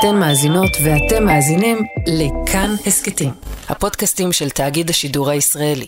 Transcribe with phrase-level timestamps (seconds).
[0.00, 3.30] אתן מאזינות ואתם מאזינים לכאן הסכתים,
[3.68, 5.86] הפודקאסטים של תאגיד השידור הישראלי.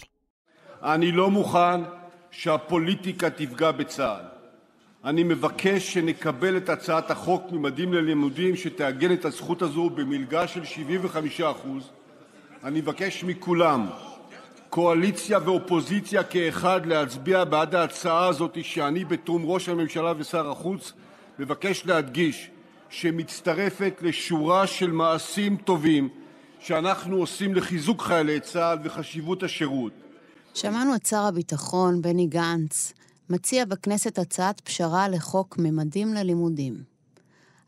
[0.83, 1.81] אני לא מוכן
[2.31, 4.25] שהפוליטיקה תפגע בצה"ל.
[5.05, 10.63] אני מבקש שנקבל את הצעת החוק ממדים ללימודים שתעגן את הזכות הזו במלגה של
[11.41, 11.43] 75%.
[12.65, 13.87] אני מבקש מכולם,
[14.71, 20.93] קואליציה ואופוזיציה כאחד, להצביע בעד ההצעה הזאת שאני בתיאום ראש הממשלה ושר החוץ
[21.39, 22.51] מבקש להדגיש
[22.93, 26.09] שמצטרפת לשורה של מעשים טובים
[26.61, 29.93] שאנחנו עושים לחיזוק חיילי צה"ל וחשיבות השירות.
[30.55, 32.93] שמענו את שר הביטחון בני גנץ
[33.31, 36.75] מציע בכנסת הצעת פשרה לחוק ממדים ללימודים.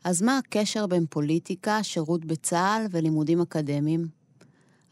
[0.03, 4.07] אז מה הקשר בין פוליטיקה, שירות בצה"ל ולימודים אקדמיים?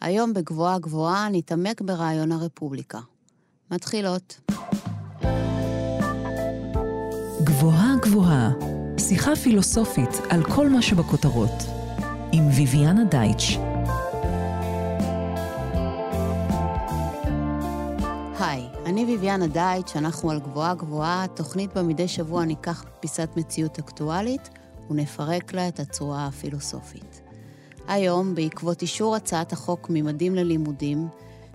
[0.01, 2.99] היום בגבוהה גבוהה נתעמק ברעיון הרפובליקה.
[3.71, 4.39] מתחילות.
[7.43, 8.51] גבוהה גבוהה,
[8.97, 11.63] שיחה פילוסופית על כל מה שבכותרות,
[12.31, 13.57] עם ויviana דייטש.
[18.39, 23.79] היי, אני ויviana דייטש, אנחנו על גבוהה גבוהה, תוכנית בה מדי שבוע ניקח פיסת מציאות
[23.79, 24.49] אקטואלית
[24.89, 27.21] ונפרק לה את הצורה הפילוסופית.
[27.87, 31.07] היום, בעקבות אישור הצעת החוק ממדים ללימודים,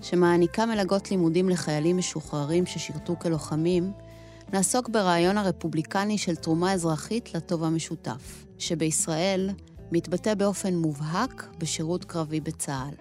[0.02, 3.92] שמעניקה מלגות לימודים לחיילים משוחררים ששירתו כלוחמים,
[4.52, 9.50] נעסוק ברעיון הרפובליקני של תרומה אזרחית לטוב המשותף, שבישראל
[9.92, 12.94] מתבטא באופן מובהק בשירות קרבי בצה"ל.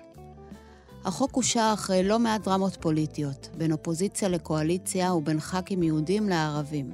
[1.05, 6.91] החוק אושר אחרי לא מעט דרמות פוליטיות, בין אופוזיציה לקואליציה ובין ח"כים יהודים לערבים.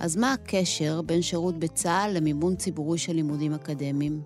[0.00, 4.22] אז מה הקשר בין שירות בצה"ל למימון ציבורי של לימודים אקדמיים?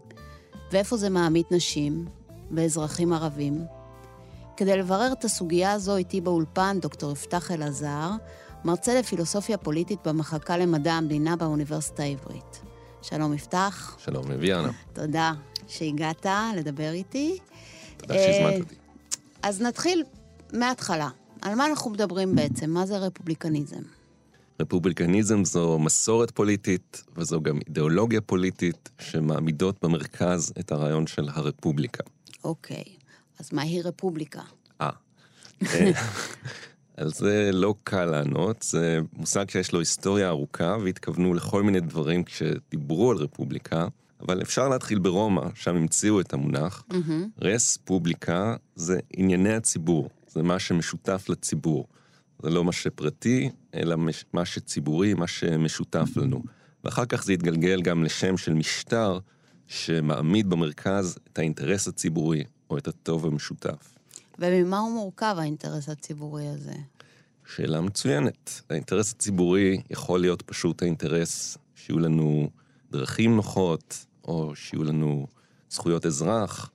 [0.73, 2.05] ואיפה זה מעמיד נשים
[2.51, 3.65] ואזרחים ערבים?
[4.57, 8.11] כדי לברר את הסוגיה הזו איתי באולפן דוקטור יפתח אלעזר,
[8.65, 12.63] מרצה לפילוסופיה פוליטית במחלקה למדע המדינה באוניברסיטה העברית.
[13.03, 13.97] שלום יפתח.
[13.99, 14.71] שלום אביאנה.
[14.93, 15.33] תודה
[15.69, 16.27] שהגעת
[16.57, 17.39] לדבר איתי.
[17.97, 18.75] תודה שהזמנת אה, אותי.
[19.43, 20.05] אז נתחיל
[20.53, 21.09] מההתחלה.
[21.43, 22.71] על מה אנחנו מדברים בעצם?
[22.71, 23.83] מה זה רפובליקניזם?
[24.61, 32.05] רפובליקניזם זו מסורת פוליטית, וזו גם אידיאולוגיה פוליטית שמעמידות במרכז את הרעיון של הרפובליקה.
[32.45, 32.85] אוקיי,
[33.41, 34.43] אז מהי רפובליקה?
[34.81, 34.91] אה.
[36.97, 42.25] על זה לא קל לענות, זה מושג שיש לו היסטוריה ארוכה, והתכוונו לכל מיני דברים
[42.25, 43.89] כשדיברו על רפובליקה,
[44.21, 46.85] אבל אפשר להתחיל ברומא, שם המציאו את המונח.
[47.43, 51.87] רס פובליקה זה ענייני הציבור, זה מה שמשותף לציבור.
[52.43, 53.97] זה לא מה שפרטי, אלא
[54.33, 56.43] מה שציבורי, מה שמשותף לנו.
[56.85, 59.19] ואחר כך זה התגלגל גם לשם של משטר
[59.67, 63.94] שמעמיד במרכז את האינטרס הציבורי, או את הטוב המשותף.
[64.39, 66.75] וממה הוא מורכב, האינטרס הציבורי הזה?
[67.47, 68.61] שאלה מצוינת.
[68.71, 72.51] האינטרס הציבורי יכול להיות פשוט האינטרס שיהיו לנו
[72.91, 75.27] דרכים נוחות, או שיהיו לנו
[75.71, 76.71] זכויות אזרח,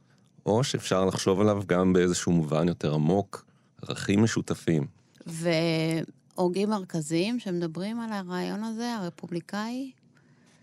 [0.45, 3.45] או שאפשר לחשוב עליו גם באיזשהו מובן יותר עמוק,
[3.81, 4.87] ערכים משותפים.
[5.27, 9.91] והוגים מרכזיים שמדברים על הרעיון הזה, הרפובליקאי?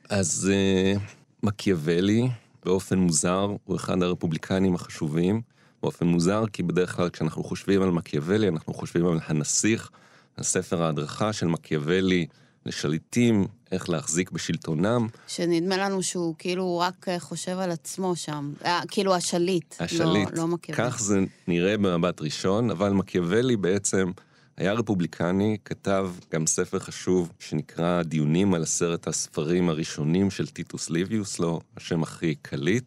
[0.08, 1.00] אז uh,
[1.42, 2.28] מקיאוולי,
[2.64, 5.42] באופן מוזר, הוא אחד הרפובליקנים החשובים.
[5.86, 9.90] באופן מוזר, כי בדרך כלל כשאנחנו חושבים על מקיאוולי, אנחנו חושבים על הנסיך,
[10.36, 12.26] על ספר ההדרכה של מקיאוולי
[12.66, 15.06] לשליטים, איך להחזיק בשלטונם.
[15.26, 18.52] שנדמה לנו שהוא כאילו רק אה, חושב על עצמו שם.
[18.64, 19.74] אה, כאילו השליט.
[19.78, 20.30] השליט.
[20.30, 20.90] לא, לא מקיאוולי.
[20.90, 24.10] כך זה נראה במבט ראשון, אבל מקיאוולי בעצם
[24.56, 31.38] היה רפובליקני, כתב גם ספר חשוב שנקרא דיונים על עשרת הספרים הראשונים של טיטוס ליביוס,
[31.38, 32.84] לא השם הכי קליט,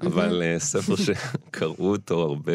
[0.00, 2.52] אבל אה, ספר שקראו אותו הרבה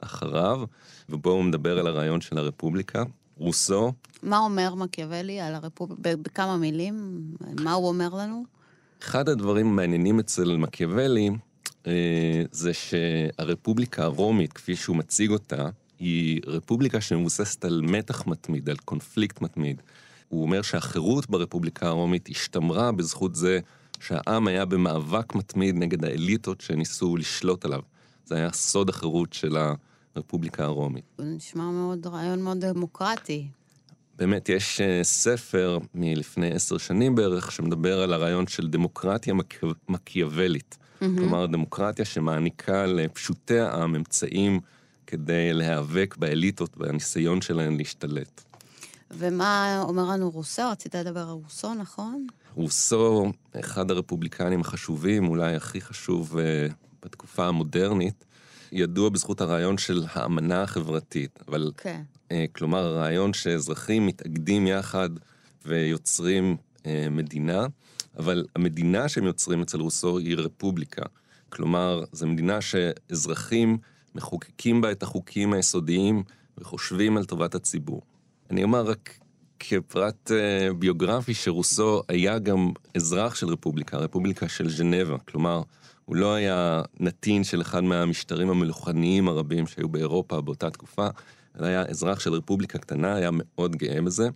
[0.00, 0.60] אחריו,
[1.08, 3.02] ובו הוא מדבר על הרעיון של הרפובליקה.
[3.36, 6.16] רוסו, מה אומר מקיאוולי על הרפובליקה?
[6.22, 7.20] בכמה מילים?
[7.60, 8.44] מה הוא אומר לנו?
[9.02, 11.30] אחד הדברים המעניינים אצל מקיאוולי
[11.86, 15.68] אה, זה שהרפובליקה הרומית, כפי שהוא מציג אותה,
[15.98, 19.82] היא רפובליקה שמבוססת על מתח מתמיד, על קונפליקט מתמיד.
[20.28, 23.60] הוא אומר שהחירות ברפובליקה הרומית השתמרה בזכות זה
[24.00, 27.80] שהעם היה במאבק מתמיד נגד האליטות שניסו לשלוט עליו.
[28.24, 29.56] זה היה סוד החירות של
[30.16, 31.04] הרפובליקה הרומית.
[31.18, 33.48] זה נשמע מאוד, רעיון מאוד דמוקרטי.
[34.18, 39.60] באמת, יש אה, ספר מלפני עשר שנים בערך, שמדבר על הרעיון של דמוקרטיה מק...
[39.88, 40.78] מקיאוולית.
[40.98, 44.60] כלומר, דמוקרטיה שמעניקה לפשוטי העם אמצעים
[45.06, 48.44] כדי להיאבק באליטות והניסיון שלהן להשתלט.
[49.10, 50.62] ומה אומר לנו רוסו?
[50.70, 52.26] רצית לדבר על רוסו, נכון?
[52.58, 56.72] רוסו, אחד הרפובליקנים החשובים, אולי הכי חשוב uh,
[57.02, 58.24] בתקופה המודרנית,
[58.72, 62.02] ידוע בזכות הרעיון של האמנה החברתית, אבל כן.
[62.28, 65.10] uh, כלומר הרעיון שאזרחים מתאגדים יחד
[65.66, 67.66] ויוצרים uh, מדינה,
[68.18, 71.04] אבל המדינה שהם יוצרים אצל רוסו היא רפובליקה.
[71.48, 73.78] כלומר, זו מדינה שאזרחים
[74.14, 76.22] מחוקקים בה את החוקים היסודיים
[76.58, 78.02] וחושבים על טובת הציבור.
[78.50, 79.18] אני אומר רק
[79.60, 85.18] כפרט uh, ביוגרפי שרוסו היה גם אזרח של רפובליקה, רפובליקה של ז'נבה.
[85.18, 85.62] כלומר,
[86.04, 91.08] הוא לא היה נתין של אחד מהמשטרים המלוכניים הרבים שהיו באירופה באותה תקופה,
[91.58, 94.28] אלא היה אזרח של רפובליקה קטנה, היה מאוד גאה בזה.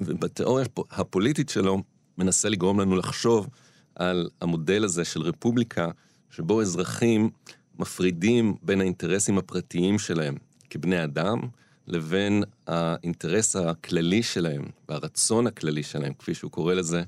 [0.00, 1.82] ובתיאוריה הפוליטית שלו
[2.18, 3.48] מנסה לגרום לנו לחשוב
[3.94, 5.90] על המודל הזה של רפובליקה,
[6.30, 7.30] שבו אזרחים
[7.78, 10.34] מפרידים בין האינטרסים הפרטיים שלהם
[10.70, 11.40] כבני אדם,
[11.88, 17.02] לבין האינטרס הכללי שלהם והרצון הכללי שלהם, כפי שהוא קורא לזה,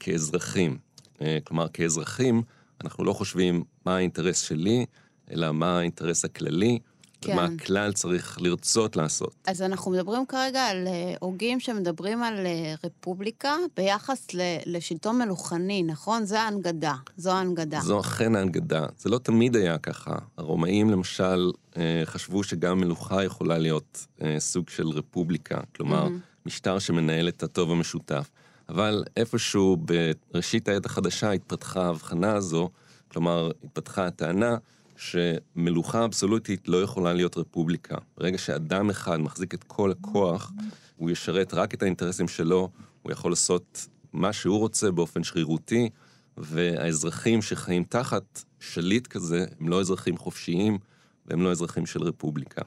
[0.00, 0.78] כאזרחים.
[1.22, 2.42] אה, כלומר, כאזרחים,
[2.84, 4.86] אנחנו לא חושבים מה האינטרס שלי,
[5.30, 6.78] אלא מה האינטרס הכללי,
[7.22, 7.32] כן.
[7.32, 9.34] ומה הכלל צריך לרצות לעשות.
[9.46, 14.26] אז אנחנו מדברים כרגע על אה, הוגים שמדברים על אה, רפובליקה ביחס
[14.66, 16.24] לשלטון מלוכני, נכון?
[16.24, 17.80] זו ההנגדה, זו ההנגדה.
[17.80, 18.86] זו אכן ההנגדה.
[18.98, 20.14] זה לא תמיד היה ככה.
[20.38, 24.06] הרומאים למשל אה, חשבו שגם מלוכה יכולה להיות
[24.38, 26.46] סוג של רפובליקה, כלומר, mm-hmm.
[26.46, 28.30] משטר שמנהל את הטוב המשותף.
[28.68, 32.68] אבל איפשהו בראשית העת החדשה התפתחה ההבחנה הזו,
[33.08, 34.56] כלומר, התפתחה הטענה
[35.02, 37.96] שמלוכה אבסולוטית לא יכולה להיות רפובליקה.
[38.16, 40.52] ברגע שאדם אחד מחזיק את כל הכוח,
[40.96, 42.70] הוא ישרת רק את האינטרסים שלו,
[43.02, 45.88] הוא יכול לעשות מה שהוא רוצה באופן שרירותי,
[46.36, 50.78] והאזרחים שחיים תחת שליט כזה, הם לא אזרחים חופשיים,
[51.26, 52.62] והם לא אזרחים של רפובליקה.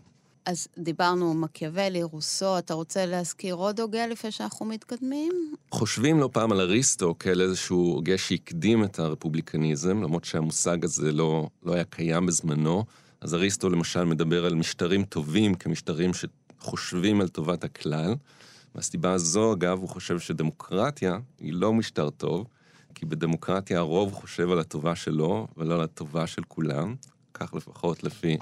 [0.45, 5.55] אז דיברנו מקיאוולי, רוסו, אתה רוצה להזכיר עוד הוגה לפני שאנחנו מתקדמים?
[5.71, 11.47] חושבים לא פעם על אריסטו כאל איזשהו הוגה שהקדים את הרפובליקניזם, למרות שהמושג הזה לא,
[11.63, 12.83] לא היה קיים בזמנו.
[13.21, 18.15] אז אריסטו למשל מדבר על משטרים טובים כמשטרים שחושבים על טובת הכלל.
[18.75, 22.47] מהסיבה הזו, אגב, הוא חושב שדמוקרטיה היא לא משטר טוב,
[22.95, 26.95] כי בדמוקרטיה הרוב חושב על הטובה שלו ולא על הטובה של כולם,
[27.33, 28.37] כך לפחות לפי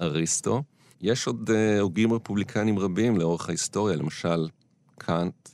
[0.00, 0.62] אריסטו.
[1.00, 4.48] יש עוד uh, הוגים רפובליקנים רבים לאורך ההיסטוריה, למשל
[4.98, 5.48] קאנט,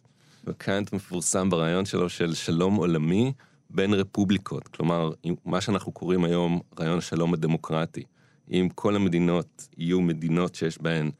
[0.44, 3.32] וקאנט מפורסם ברעיון שלו של שלום עולמי
[3.70, 4.68] בין רפובליקות.
[4.68, 5.10] כלומר,
[5.44, 8.02] מה שאנחנו קוראים היום רעיון השלום הדמוקרטי.
[8.50, 11.10] אם כל המדינות יהיו מדינות שיש בהן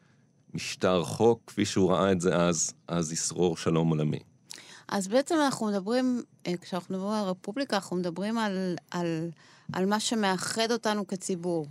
[0.54, 4.18] משטר חוק, כפי שהוא ראה את זה אז, אז ישרור שלום עולמי.
[4.88, 9.30] אז בעצם אנחנו מדברים, אה, כשאנחנו מדברים על רפובליקה, אנחנו מדברים על, על,
[9.72, 11.66] על מה שמאחד אותנו כציבור.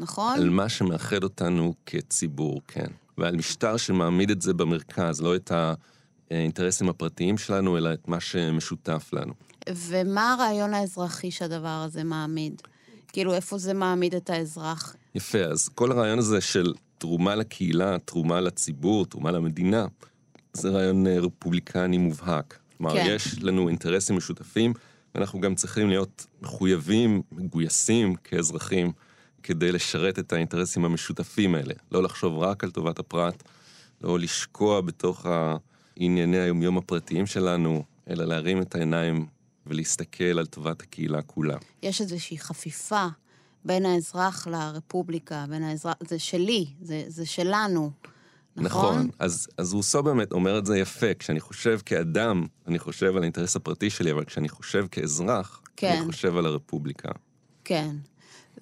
[0.00, 0.38] נכון?
[0.38, 2.86] על מה שמאחד אותנו כציבור, כן.
[3.18, 5.52] ועל משטר שמעמיד את זה במרכז, לא את
[6.30, 9.32] האינטרסים הפרטיים שלנו, אלא את מה שמשותף לנו.
[9.68, 12.62] ומה הרעיון האזרחי שהדבר הזה מעמיד?
[13.08, 14.96] כאילו, איפה זה מעמיד את האזרח?
[15.14, 19.86] יפה, אז כל הרעיון הזה של תרומה לקהילה, תרומה לציבור, תרומה למדינה,
[20.52, 22.58] זה רעיון אה, רפובליקני מובהק.
[22.76, 23.04] כלומר, כן.
[23.08, 24.72] יש לנו אינטרסים משותפים,
[25.14, 28.92] ואנחנו גם צריכים להיות מחויבים, מגויסים כאזרחים
[29.42, 31.74] כדי לשרת את האינטרסים המשותפים האלה.
[31.92, 33.42] לא לחשוב רק על טובת הפרט,
[34.00, 35.26] לא לשקוע בתוך
[35.96, 39.26] ענייני היומיום הפרטיים שלנו, אלא להרים את העיניים
[39.66, 41.56] ולהסתכל על טובת הקהילה כולה.
[41.82, 43.06] יש איזושהי חפיפה
[43.64, 47.90] בין האזרח לרפובליקה, בין האזרח, זה שלי, זה, זה שלנו.
[48.56, 48.94] נכון.
[48.94, 51.14] נכון, אז, אז רוסו באמת אומר את זה יפה.
[51.14, 55.96] כשאני חושב כאדם, אני חושב על האינטרס הפרטי שלי, אבל כשאני חושב כאזרח, כן.
[55.96, 57.10] אני חושב על הרפובליקה.
[57.64, 57.96] כן.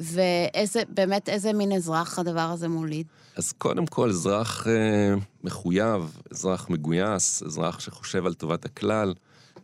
[0.00, 3.06] ואיזה, באמת, איזה מין אזרח הדבר הזה מוליד?
[3.36, 5.14] אז קודם כל, אזרח אה,
[5.44, 9.14] מחויב, אזרח מגויס, אזרח שחושב על טובת הכלל.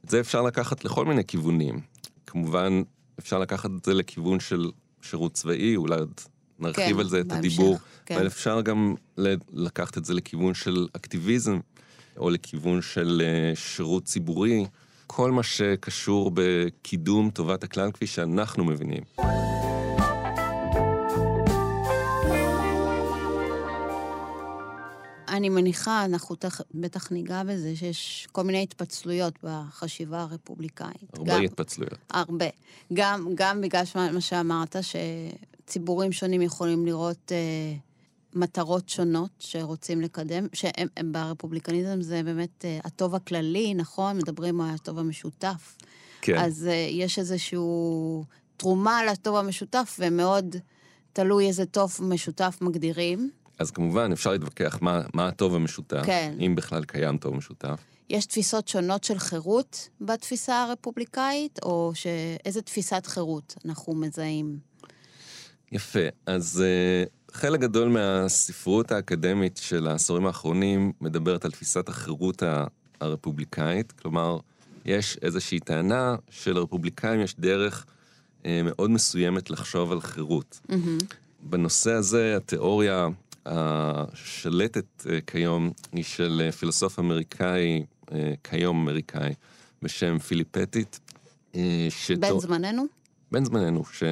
[0.05, 1.81] את זה אפשר לקחת לכל מיני כיוונים.
[2.27, 2.83] כמובן,
[3.19, 4.71] אפשר לקחת את זה לכיוון של
[5.03, 6.21] שירות צבאי, אולי עוד
[6.59, 7.79] נרחיב כן, על זה את בהמשך, הדיבור.
[8.07, 8.15] כן.
[8.15, 8.95] אבל אפשר גם
[9.53, 11.59] לקחת את זה לכיוון של אקטיביזם,
[12.17, 14.67] או לכיוון של אה, שירות ציבורי,
[15.07, 19.03] כל מה שקשור בקידום טובת הכלל כפי שאנחנו מבינים.
[25.37, 31.19] אני מניחה, אנחנו תח, בטח ניגע בזה, שיש כל מיני התפצלויות בחשיבה הרפובליקאית.
[31.19, 31.99] הרבה גם, התפצלויות.
[32.11, 32.47] הרבה.
[32.93, 37.77] גם, גם בגלל מה שאמרת, שציבורים שונים יכולים לראות אה,
[38.35, 44.17] מטרות שונות שרוצים לקדם, שהם ברפובליקניזם זה באמת אה, הטוב הכללי, נכון?
[44.17, 45.77] מדברים על הטוב המשותף.
[46.21, 46.39] כן.
[46.39, 47.59] אז אה, יש איזושהי
[48.57, 50.57] תרומה לטוב המשותף, ומאוד
[51.13, 53.31] תלוי איזה טוב משותף מגדירים.
[53.59, 56.35] אז כמובן, אפשר להתווכח מה, מה הטוב המשותף, כן.
[56.41, 57.81] אם בכלל קיים טוב משותף.
[58.11, 64.59] יש תפיסות שונות של חירות בתפיסה הרפובליקאית, או שאיזה תפיסת חירות אנחנו מזהים?
[65.73, 66.01] יפה.
[66.27, 72.43] אז uh, חלק גדול מהספרות האקדמית של העשורים האחרונים מדברת על תפיסת החירות
[73.01, 74.39] הרפובליקאית, כלומר,
[74.85, 77.87] יש איזושהי טענה שלרפובליקאים יש דרך
[78.47, 80.61] אה, מאוד מסוימת לחשוב על חירות.
[80.69, 81.05] Mm-hmm.
[81.43, 83.09] בנושא הזה, התיאוריה
[83.47, 89.33] השלטת אה, כיום היא של אה, פילוסוף אמריקאי, אה, כיום אמריקאי,
[89.83, 91.01] בשם פיליפטית.
[91.91, 92.21] שתו...
[92.21, 92.85] בן זמננו?
[93.33, 94.03] בן זמננו, ש...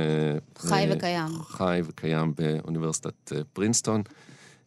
[0.59, 1.29] חי אה, וקיים.
[1.43, 4.03] חי וקיים באוניברסיטת פרינסטון,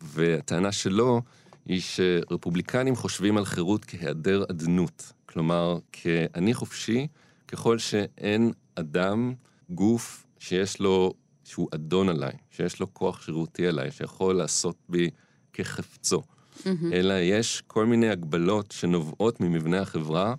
[0.02, 1.22] והטענה שלו
[1.66, 5.12] היא שרפובליקנים חושבים על חירות כהיעדר אדנות.
[5.26, 7.08] כלומר, כאני חופשי,
[7.48, 9.34] ככל שאין אדם,
[9.70, 11.14] גוף, שיש לו,
[11.46, 15.10] שהוא אדון עליי, שיש לו כוח שירותי עליי, שיכול לעשות בי
[15.54, 16.22] כחפצו.
[16.22, 16.68] Mm-hmm.
[16.94, 20.36] אלא יש כל מיני הגבלות שנובעות ממבנה החברה,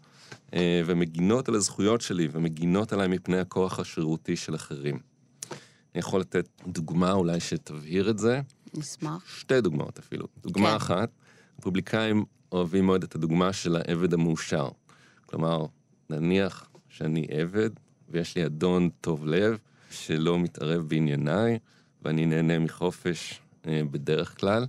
[0.55, 4.99] אה, ומגינות על הזכויות שלי, ומגינות עליי מפני הכוח השירותי של אחרים.
[5.95, 8.41] אני יכול לתת דוגמה אולי שתבהיר את זה.
[8.75, 9.25] נשמח.
[9.39, 10.27] שתי דוגמאות אפילו.
[10.43, 10.77] דוגמה כן.
[10.77, 11.11] אחת,
[11.59, 14.69] רפובליקאים אוהבים מאוד את הדוגמה של העבד המאושר.
[15.27, 15.67] כלומר,
[16.11, 17.71] נניח שאני עבד,
[18.09, 19.59] ויש לי אדון טוב לב,
[19.90, 21.59] שלא מתערב בענייניי,
[22.02, 24.66] ואני נהנה מחופש אה, בדרך כלל,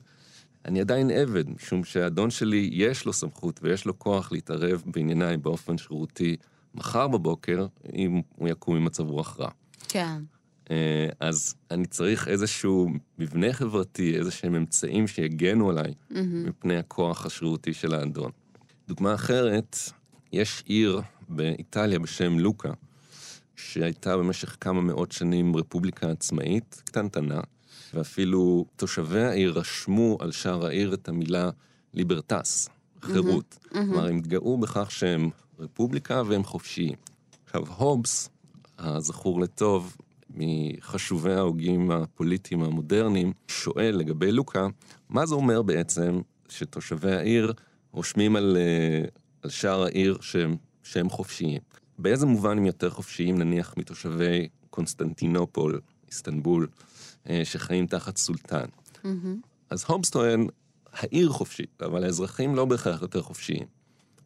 [0.66, 5.78] אני עדיין עבד, משום שהאדון שלי יש לו סמכות ויש לו כוח להתערב בענייניי באופן
[5.78, 6.36] שירותי
[6.76, 9.50] מחר בבוקר, אם הוא יקום ממצב רוח רע.
[9.88, 10.22] כן.
[10.72, 16.16] אה, אז אני צריך איזשהו מבנה חברתי, איזה שהם אמצעים שיגנו עליי mm-hmm.
[16.16, 18.32] מפני הכוח השרירותי של האדון.
[18.88, 19.78] דוגמה אחרת,
[20.34, 22.72] יש עיר באיטליה בשם לוקה,
[23.58, 27.42] שהייתה במשך כמה מאות שנים רפובליקה עצמאית, קטנטנה,
[27.94, 31.50] ואפילו תושבי העיר רשמו על שער העיר את המילה
[31.94, 32.70] ליברטס,
[33.02, 33.58] חירות.
[33.62, 33.74] Mm-hmm.
[33.74, 36.96] כלומר, הם התגאו בכך שהם רפובליקה והם חופשיים.
[37.46, 38.30] עכשיו, הובס,
[38.78, 39.98] הזכור לטוב,
[40.30, 44.68] מחשובי ההוגים הפוליטיים המודרניים, שואל לגבי לוקה,
[45.10, 47.54] מה זה אומר בעצם שתושבי העיר
[47.92, 49.08] רושמים על, אה,
[49.42, 51.62] על שער העיר שהם, שהם חופשיים?
[51.98, 56.68] באיזה מובן הם יותר חופשיים, נניח, מתושבי קונסטנטינופול, איסטנבול,
[57.30, 58.66] אה, שחיים תחת סולטן.
[58.96, 59.08] Mm-hmm.
[59.70, 60.48] אז הובס טוען,
[60.94, 63.66] העיר חופשית, אבל האזרחים לא בהכרח יותר חופשיים.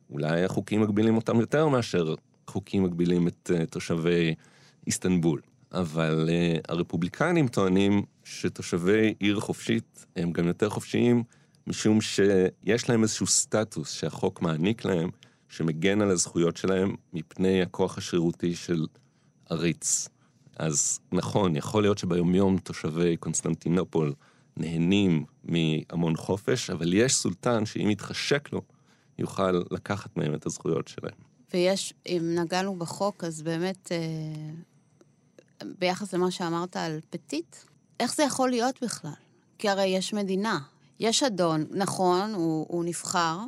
[0.10, 2.16] אולי החוקים מגבילים אותם יותר מאשר
[2.48, 4.36] חוקים מגבילים את uh, תושבי
[4.88, 5.42] איסטנבול.
[5.72, 11.24] אבל uh, הרפובליקנים טוענים שתושבי עיר חופשית הם גם יותר חופשיים,
[11.68, 15.10] משום שיש להם איזשהו סטטוס שהחוק מעניק להם,
[15.52, 18.86] שמגן על הזכויות שלהם מפני הכוח השרירותי של
[19.50, 20.08] עריץ.
[20.58, 24.14] אז נכון, יכול להיות שביומיום תושבי קונסטנטינופול
[24.58, 28.62] נהנים מהמון חופש, אבל יש סולטן שאם יתחשק לו,
[29.20, 31.18] יוכל לקחת מהם את הזכויות שלהם.
[31.54, 37.56] ויש, אם נגענו בחוק, אז באמת, אה, ביחס למה שאמרת על פטיט,
[38.00, 39.12] איך זה יכול להיות בכלל?
[39.58, 40.60] כי הרי יש מדינה,
[41.00, 43.40] יש אדון, נכון, הוא, הוא נבחר,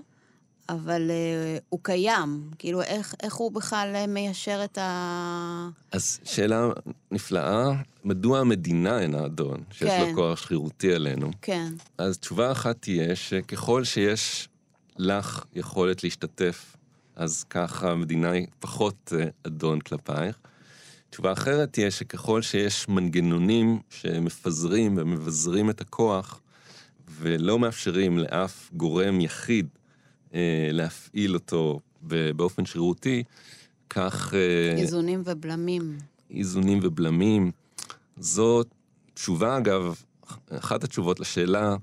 [0.69, 2.49] אבל uh, הוא קיים.
[2.59, 5.69] כאילו, איך, איך הוא בכלל אה, מיישר את ה...
[5.91, 6.69] אז שאלה
[7.11, 7.71] נפלאה,
[8.03, 10.09] מדוע המדינה אינה אדון, שיש כן.
[10.09, 11.31] לו כוח שרירותי עלינו?
[11.41, 11.73] כן.
[11.97, 14.49] אז תשובה אחת תהיה שככל שיש
[14.97, 16.75] לך יכולת להשתתף,
[17.15, 20.35] אז ככה המדינה היא פחות uh, אדון כלפייך.
[21.09, 26.41] תשובה אחרת תהיה שככל שיש מנגנונים שמפזרים ומבזרים את הכוח,
[27.19, 29.82] ולא מאפשרים לאף גורם יחיד אה,
[30.71, 31.79] להפעיל אותו
[32.35, 33.23] באופן שרירותי,
[33.89, 34.33] כך...
[34.33, 35.97] אה, איזונים ובלמים.
[36.31, 37.51] איזונים ובלמים.
[38.17, 38.61] זו
[39.13, 40.03] תשובה, אגב,
[40.49, 41.75] אחת התשובות לשאלה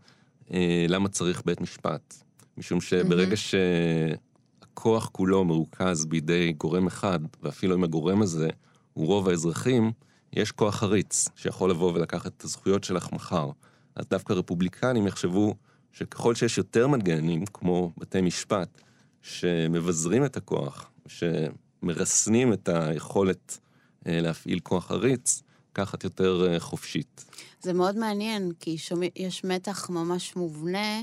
[0.52, 2.14] אה, למה צריך בית משפט.
[2.56, 8.48] משום שברגע שהכוח כולו מרוכז בידי גורם אחד, ואפילו אם הגורם הזה
[8.92, 9.92] הוא רוב האזרחים,
[10.32, 13.50] יש כוח חריץ שיכול לבוא ולקחת את הזכויות שלך מחר.
[13.94, 15.54] אז דווקא רפובליקנים יחשבו
[15.92, 18.80] שככל שיש יותר מנגנונים, כמו בתי משפט,
[19.22, 23.58] שמבזרים את הכוח, שמרסנים את היכולת
[24.06, 25.42] אה, להפעיל כוח עריץ,
[25.74, 27.24] ככה את יותר אה, חופשית.
[27.62, 31.00] זה מאוד מעניין, כי שומע, יש מתח ממש מובנה.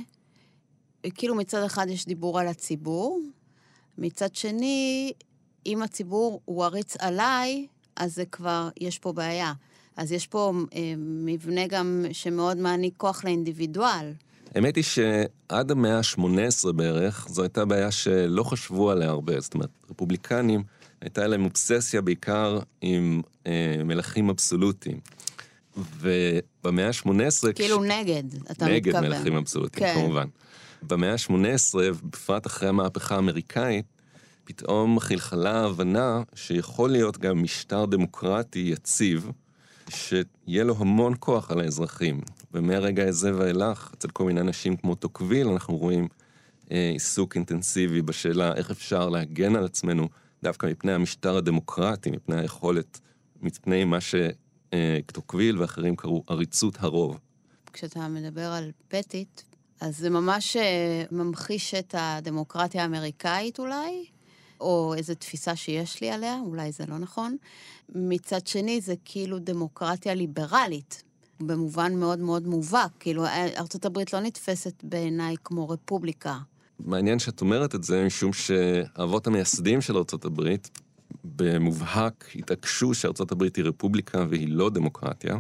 [1.16, 3.20] כאילו מצד אחד יש דיבור על הציבור,
[3.98, 5.14] מצד שני,
[5.66, 9.54] אם הציבור הוא עריץ עליי, אז זה כבר, יש פה בעיה.
[9.98, 14.14] אז יש פה אה, מבנה גם שמאוד מעניק כוח לאינדיבידואל.
[14.58, 19.40] האמת היא שעד המאה ה-18 בערך, זו הייתה בעיה שלא חשבו עליה הרבה.
[19.40, 20.64] זאת אומרת, רפובליקנים,
[21.02, 25.00] הייתה להם אובססיה בעיקר עם אה, מלכים אבסולוטיים.
[26.00, 27.54] ובמאה ה-18...
[27.56, 27.86] כאילו כש...
[27.88, 29.04] נגד, אתה נגד מתכוון.
[29.04, 29.96] נגד מלכים אבסולוטיים, כן.
[29.96, 30.28] כמובן.
[30.84, 33.86] במאה ה-18, בפרט אחרי המהפכה האמריקאית,
[34.44, 39.32] פתאום חלחלה ההבנה שיכול להיות גם משטר דמוקרטי יציב,
[39.90, 42.22] שיהיה לו המון כוח על האזרחים.
[42.54, 46.08] ומהרגע הזה ואילך, אצל כל מיני אנשים כמו טוקוויל, אנחנו רואים
[46.72, 50.10] אה, עיסוק אינטנסיבי בשאלה איך אפשר להגן על עצמנו
[50.44, 53.00] דווקא מפני המשטר הדמוקרטי, מפני היכולת,
[53.42, 57.20] מפני מה שטוקוויל ואחרים קראו עריצות הרוב.
[57.74, 59.44] כשאתה מדבר על פטית,
[59.82, 64.06] אז זה ממש אה, ממחיש את הדמוקרטיה האמריקאית אולי,
[64.62, 67.38] או איזו תפיסה שיש לי עליה, אולי זה לא נכון.
[67.90, 71.04] מצד שני, זה כאילו דמוקרטיה ליברלית,
[71.40, 72.92] במובן מאוד מאוד מובהק.
[73.00, 76.38] כאילו, ארה"ב לא נתפסת בעיניי כמו רפובליקה.
[76.80, 80.56] מעניין שאת אומרת את זה, משום שהאבות המייסדים של ארה"ב
[81.24, 85.38] במובהק התעקשו שארה"ב היא רפובליקה והיא לא דמוקרטיה.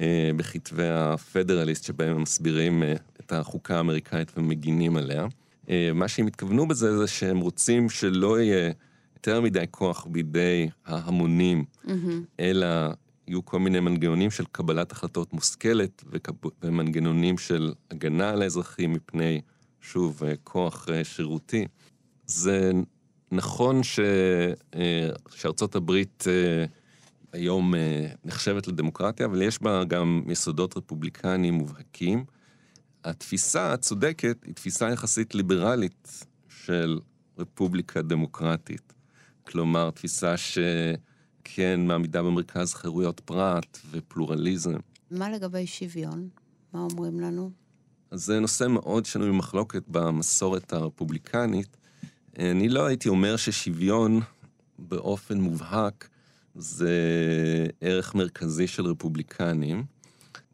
[0.00, 5.26] אה, בכתבי הפדרליסט שבהם הם מסבירים אה, את החוקה האמריקאית ומגינים עליה.
[5.70, 8.72] אה, מה שהם התכוונו בזה זה שהם רוצים שלא יהיה
[9.16, 11.90] יותר מדי כוח בידי ההמונים, mm-hmm.
[12.40, 12.66] אלא
[13.28, 16.04] יהיו כל מיני מנגנונים של קבלת החלטות מושכלת
[16.62, 19.40] ומנגנונים של הגנה על האזרחים מפני,
[19.80, 21.66] שוב, כוח שירותי.
[22.26, 22.72] זה
[23.32, 24.00] נכון ש...
[25.30, 26.24] שארצות הברית
[27.32, 27.74] היום
[28.24, 32.24] נחשבת לדמוקרטיה, אבל יש בה גם יסודות רפובליקניים מובהקים.
[33.04, 36.98] התפיסה הצודקת היא תפיסה יחסית ליברלית של
[37.38, 38.92] רפובליקה דמוקרטית.
[39.46, 40.34] כלומר, תפיסה
[41.48, 44.76] שכן מעמידה במרכז חירויות פרט ופלורליזם.
[45.10, 46.28] מה לגבי שוויון?
[46.72, 47.50] מה אומרים לנו?
[48.10, 51.76] אז זה נושא מאוד שנוי במחלוקת במסורת הרפובליקנית.
[52.38, 54.20] אני לא הייתי אומר ששוויון
[54.78, 56.08] באופן מובהק
[56.54, 56.92] זה
[57.80, 59.84] ערך מרכזי של רפובליקנים.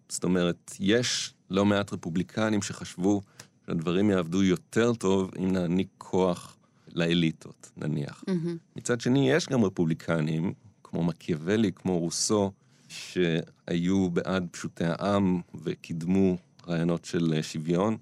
[0.09, 3.23] זאת אומרת, יש לא מעט רפובליקנים שחשבו
[3.66, 6.56] שהדברים יעבדו יותר טוב אם נעניק כוח
[6.92, 8.25] לאליטות, נניח.
[8.26, 8.76] Mm-hmm.
[8.76, 10.52] מצד שני, יש גם רפובליקנים,
[10.90, 12.52] כמו מקיאוולי, כמו רוסו,
[12.88, 16.37] שהיו בעד פשוטי העם וקידמו
[16.68, 17.97] רעיונות של שוויון,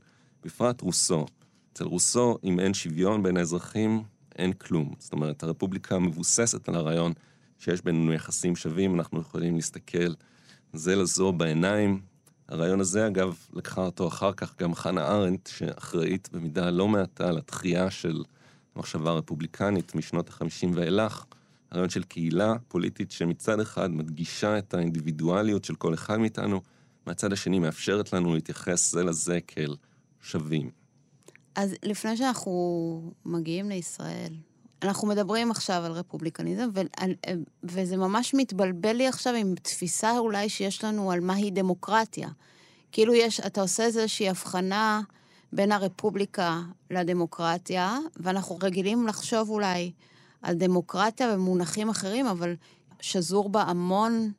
[0.45, 1.27] בפרט רוסו.
[1.73, 4.03] אצל רוסו, אם אין שוויון בין האזרחים,
[4.37, 4.95] אין כלום.
[4.99, 7.13] זאת אומרת, הרפובליקה מבוססת על הרעיון
[7.59, 10.15] שיש בינינו יחסים שווים, אנחנו יכולים להסתכל
[10.73, 12.01] זה לזו בעיניים,
[12.49, 17.91] הרעיון הזה, אגב, לקחה אותו אחר כך גם חנה ארנדט, שאחראית במידה לא מעטה לתחייה
[17.91, 18.23] של
[18.77, 21.25] המחשבה הרפובליקנית משנות ה-50 ואילך,
[21.71, 26.61] הרעיון של קהילה פוליטית שמצד אחד מדגישה את האינדיבידואליות של כל אחד מאיתנו,
[27.07, 29.77] מהצד השני מאפשרת לנו להתייחס זה לזה כאל
[30.23, 30.71] שווים.
[31.55, 34.33] אז לפני שאנחנו מגיעים לישראל,
[34.83, 36.81] אנחנו מדברים עכשיו על רפובליקניזם, ו-
[37.65, 42.29] וזה ממש מתבלבל לי עכשיו עם תפיסה אולי שיש לנו על מהי דמוקרטיה.
[42.93, 45.01] כאילו יש, אתה עושה איזושהי הבחנה
[45.53, 49.93] בין הרפובליקה לדמוקרטיה, ואנחנו רגילים לחשוב אולי
[50.43, 52.55] על דמוקרטיה במונחים אחרים, אבל
[53.01, 54.33] שזור בה המון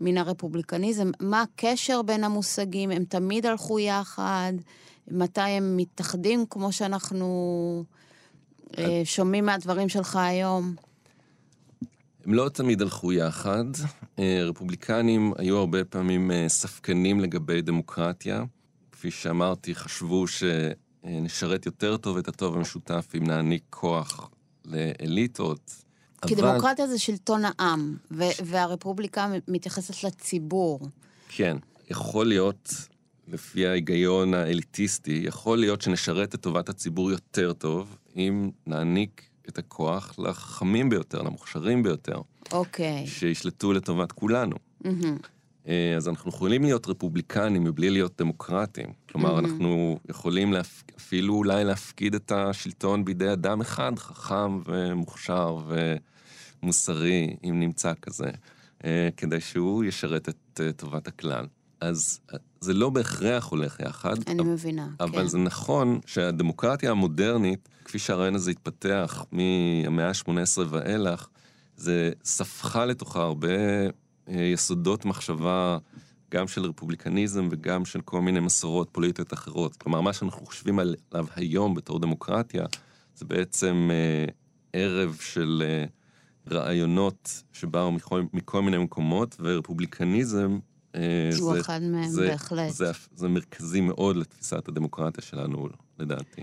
[0.00, 1.10] מן הרפובליקניזם.
[1.20, 2.90] מה הקשר בין המושגים?
[2.90, 4.52] הם תמיד הלכו יחד?
[5.10, 7.84] מתי הם מתאחדים כמו שאנחנו...
[8.78, 10.74] אה, שומעים מהדברים שלך היום?
[12.26, 13.64] הם לא תמיד הלכו יחד.
[14.18, 18.44] אה, רפובליקנים היו הרבה פעמים אה, ספקנים לגבי דמוקרטיה.
[18.92, 24.30] כפי שאמרתי, חשבו שנשרת יותר טוב את הטוב המשותף אם נעניק כוח
[24.68, 25.84] לאליטות.
[26.26, 26.42] כי אבל...
[26.42, 30.80] דמוקרטיה זה שלטון העם, ו- והרפובליקה מתייחסת לציבור.
[31.28, 31.56] כן,
[31.90, 32.72] יכול להיות
[33.28, 40.18] לפי ההיגיון האליטיסטי, יכול להיות שנשרת את טובת הציבור יותר טוב, אם נעניק את הכוח
[40.18, 42.20] לחכמים ביותר, למוכשרים ביותר.
[42.52, 43.04] אוקיי.
[43.04, 43.08] Okay.
[43.10, 44.56] שישלטו לטובת כולנו.
[44.84, 44.88] Mm-hmm.
[45.96, 48.86] אז אנחנו יכולים להיות רפובליקנים מבלי להיות דמוקרטים.
[49.12, 49.38] כלומר, mm-hmm.
[49.38, 50.82] אנחנו יכולים להפ...
[50.96, 55.58] אפילו אולי להפקיד את השלטון בידי אדם אחד, חכם ומוכשר
[56.62, 58.30] ומוסרי, אם נמצא כזה,
[58.84, 61.46] אה, כדי שהוא ישרת את אה, טובת הכלל.
[61.80, 62.20] אז
[62.60, 64.16] זה לא בהכרח הולך יחד.
[64.26, 65.18] אני אבל, מבינה, אבל כן.
[65.18, 71.28] אבל זה נכון שהדמוקרטיה המודרנית, כפי שהרעיון הזה התפתח מהמאה ה-18 ואילך,
[71.76, 73.88] זה ספחה לתוכה הרבה אה,
[74.28, 75.78] יסודות מחשבה,
[76.30, 79.76] גם של רפובליקניזם וגם של כל מיני מסורות פוליטיות אחרות.
[79.76, 82.64] כלומר, מה שאנחנו חושבים עליו היום בתור דמוקרטיה,
[83.14, 84.24] זה בעצם אה,
[84.72, 85.84] ערב של אה,
[86.56, 90.58] רעיונות שבאו מכל, מכל מיני מקומות, ורפובליקניזם
[90.94, 92.70] אה, הוא זה, אחד מהם, זה, בהחלט.
[92.72, 96.42] זה, זה, זה מרכזי מאוד לתפיסת הדמוקרטיה שלנו, לדעתי.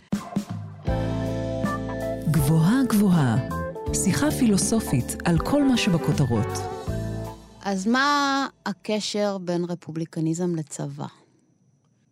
[2.32, 3.50] גבוהה גבוהה,
[3.94, 6.48] שיחה פילוסופית על כל מה שבכותרות.
[7.66, 11.06] אז מה הקשר בין רפובליקניזם לצבא?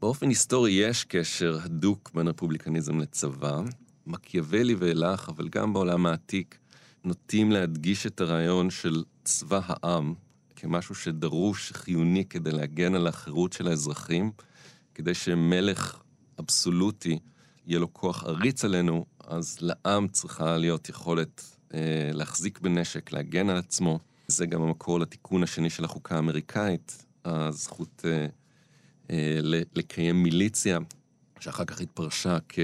[0.02, 3.62] באופן היסטורי יש קשר הדוק בין רפובליקניזם לצבא.
[4.08, 6.58] מקיאוולי ואילך, אבל גם בעולם העתיק,
[7.04, 10.14] נוטים להדגיש את הרעיון של צבא העם,
[10.56, 14.32] כמשהו שדרוש, חיוני כדי להגן על החירות של האזרחים,
[14.96, 16.02] כדי שמלך
[16.40, 17.20] אבסולוטי
[17.68, 21.80] יהיה לו כוח עריץ עלינו, אז לעם צריכה להיות יכולת אה,
[22.14, 24.00] להחזיק בנשק, להגן על עצמו.
[24.28, 28.28] זה גם המקור לתיקון השני של החוקה האמריקאית, הזכות אה,
[29.10, 29.40] אה,
[29.76, 30.80] לקיים מיליציה,
[31.40, 32.60] שאחר כך התפרשה כ,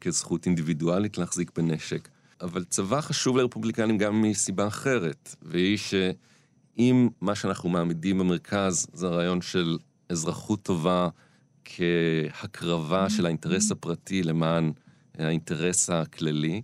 [0.00, 2.08] כזכות אינדיבידואלית להחזיק בנשק.
[2.40, 9.42] אבל צבא חשוב לרפובליקנים גם מסיבה אחרת, והיא שאם מה שאנחנו מעמידים במרכז זה הרעיון
[9.42, 9.78] של
[10.08, 11.08] אזרחות טובה
[11.64, 14.72] כהקרבה של האינטרס הפרטי למען
[15.18, 16.62] האינטרס הכללי,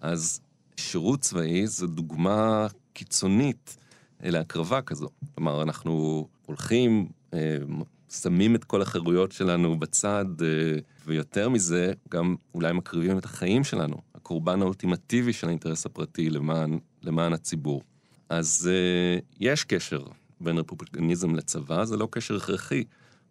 [0.00, 0.40] אז
[0.76, 3.76] שירות צבאי זו דוגמה קיצונית
[4.20, 5.08] להקרבה כזו.
[5.34, 7.56] כלומר, אנחנו הולכים, אה,
[8.10, 13.96] שמים את כל החירויות שלנו בצד, אה, ויותר מזה, גם אולי מקריבים את החיים שלנו,
[14.14, 17.82] הקורבן האולטימטיבי של האינטרס הפרטי למען, למען הציבור.
[18.28, 18.70] אז
[19.40, 20.02] יש קשר
[20.40, 22.84] בין רפובליקניזם לצבא, זה לא קשר הכרחי.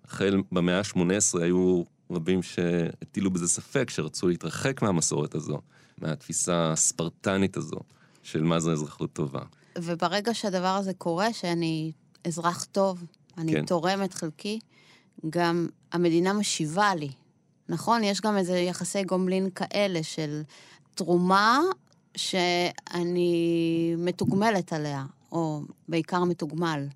[0.05, 5.61] החל במאה ה-18 היו רבים שהטילו בזה ספק, שרצו להתרחק מהמסורת הזו,
[5.97, 7.79] מהתפיסה הספרטנית הזו
[8.23, 9.41] של מה זה אזרחות טובה.
[9.77, 11.91] וברגע שהדבר הזה קורה, שאני
[12.27, 13.03] אזרח טוב,
[13.37, 13.65] אני כן.
[13.65, 14.59] תורם את חלקי,
[15.29, 17.09] גם המדינה משיבה לי.
[17.69, 18.03] נכון?
[18.03, 20.41] יש גם איזה יחסי גומלין כאלה של
[20.95, 21.59] תרומה
[22.15, 26.87] שאני מתוגמלת עליה, או בעיקר מתוגמל.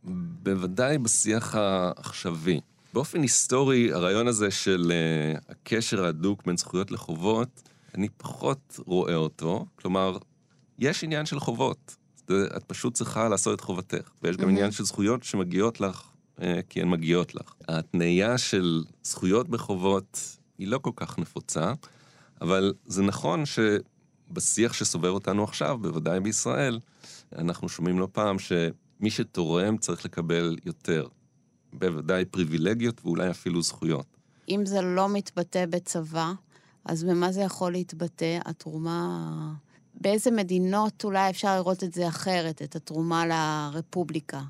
[0.43, 2.59] בוודאי בשיח העכשווי.
[2.93, 7.61] באופן היסטורי, הרעיון הזה של uh, הקשר ההדוק בין זכויות לחובות,
[7.95, 9.65] אני פחות רואה אותו.
[9.75, 10.17] כלומר,
[10.79, 11.95] יש עניין של חובות.
[12.57, 14.09] את פשוט צריכה לעשות את חובתך.
[14.23, 14.49] ויש גם.
[14.49, 16.03] עניין של זכויות שמגיעות לך,
[16.37, 17.53] uh, כי הן מגיעות לך.
[17.67, 21.73] ההתניה של זכויות בחובות היא לא כל כך נפוצה,
[22.41, 26.79] אבל זה נכון שבשיח שסובב אותנו עכשיו, בוודאי בישראל,
[27.37, 31.07] אנחנו שומעים לא פעם שמי שתורם צריך לקבל יותר.
[31.73, 34.05] בוודאי פריבילגיות ואולי אפילו זכויות.
[34.49, 36.31] אם זה לא מתבטא בצבא,
[36.85, 38.39] אז במה זה יכול להתבטא?
[38.45, 39.53] התרומה...
[40.01, 44.41] באיזה מדינות אולי אפשר לראות את זה אחרת, את התרומה לרפובליקה?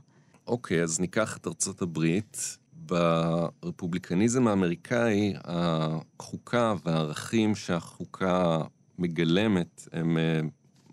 [0.47, 2.57] אוקיי, אז ניקח את ארצות הברית.
[2.85, 8.61] ברפובליקניזם האמריקאי, החוקה והערכים שהחוקה
[8.99, 10.39] מגלמת הם אה,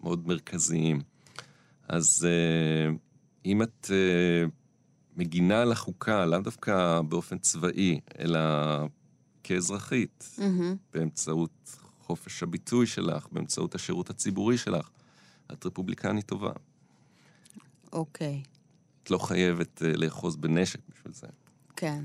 [0.03, 1.01] מאוד מרכזיים.
[1.89, 2.95] אז אה,
[3.45, 4.45] אם את אה,
[5.17, 8.41] מגינה על החוקה, לאו דווקא באופן צבאי, אלא
[9.45, 10.77] כאזרחית, mm-hmm.
[10.95, 14.91] באמצעות חופש הביטוי שלך, באמצעות השירות הציבורי שלך,
[15.53, 16.53] את רפובליקנית טובה.
[17.93, 18.43] אוקיי.
[18.45, 18.49] Okay.
[19.03, 21.27] את לא חייבת לאחוז בנשק בשביל זה.
[21.77, 22.05] כן.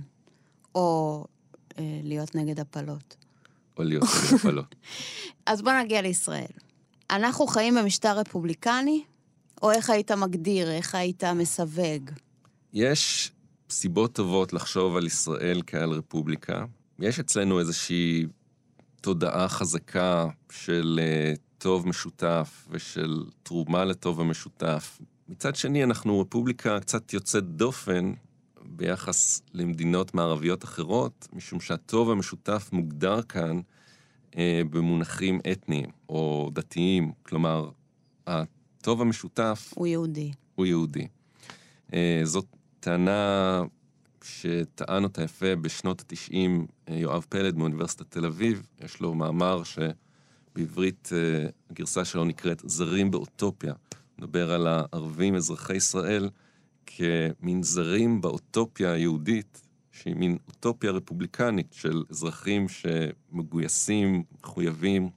[0.75, 1.25] או
[1.77, 3.15] אה, להיות נגד הפלות.
[3.77, 4.75] או להיות נגד הפלות.
[5.45, 6.51] אז בוא נגיע לישראל.
[7.12, 9.03] אנחנו חיים במשטר רפובליקני,
[9.62, 12.12] או איך היית מגדיר, איך היית מסווג?
[12.73, 13.31] יש
[13.69, 16.65] סיבות טובות לחשוב על ישראל כעל רפובליקה.
[16.99, 18.25] יש אצלנו איזושהי
[19.01, 24.99] תודעה חזקה של uh, טוב משותף ושל תרומה לטוב המשותף.
[25.29, 28.13] מצד שני, אנחנו רפובליקה קצת יוצאת דופן
[28.65, 33.60] ביחס למדינות מערביות אחרות, משום שהטוב המשותף מוגדר כאן
[34.38, 37.12] אה, במונחים אתניים או דתיים.
[37.23, 37.69] כלומר,
[38.27, 39.73] הטוב המשותף...
[39.75, 40.31] הוא יהודי.
[40.55, 41.07] הוא יהודי.
[41.93, 42.45] אה, זאת
[42.79, 43.63] טענה
[44.27, 46.35] שטען אותה יפה בשנות ה-90
[46.89, 48.67] אה, יואב פלד מאוניברסיטת תל אביב.
[48.79, 53.73] יש לו מאמר שבעברית אה, הגרסה שלו נקראת זרים באוטופיה.
[54.19, 56.29] מדבר על הערבים אזרחי ישראל.
[56.85, 59.61] כמין זרים באוטופיה היהודית,
[59.91, 65.09] שהיא מין אוטופיה רפובליקנית של אזרחים שמגויסים, מחויבים,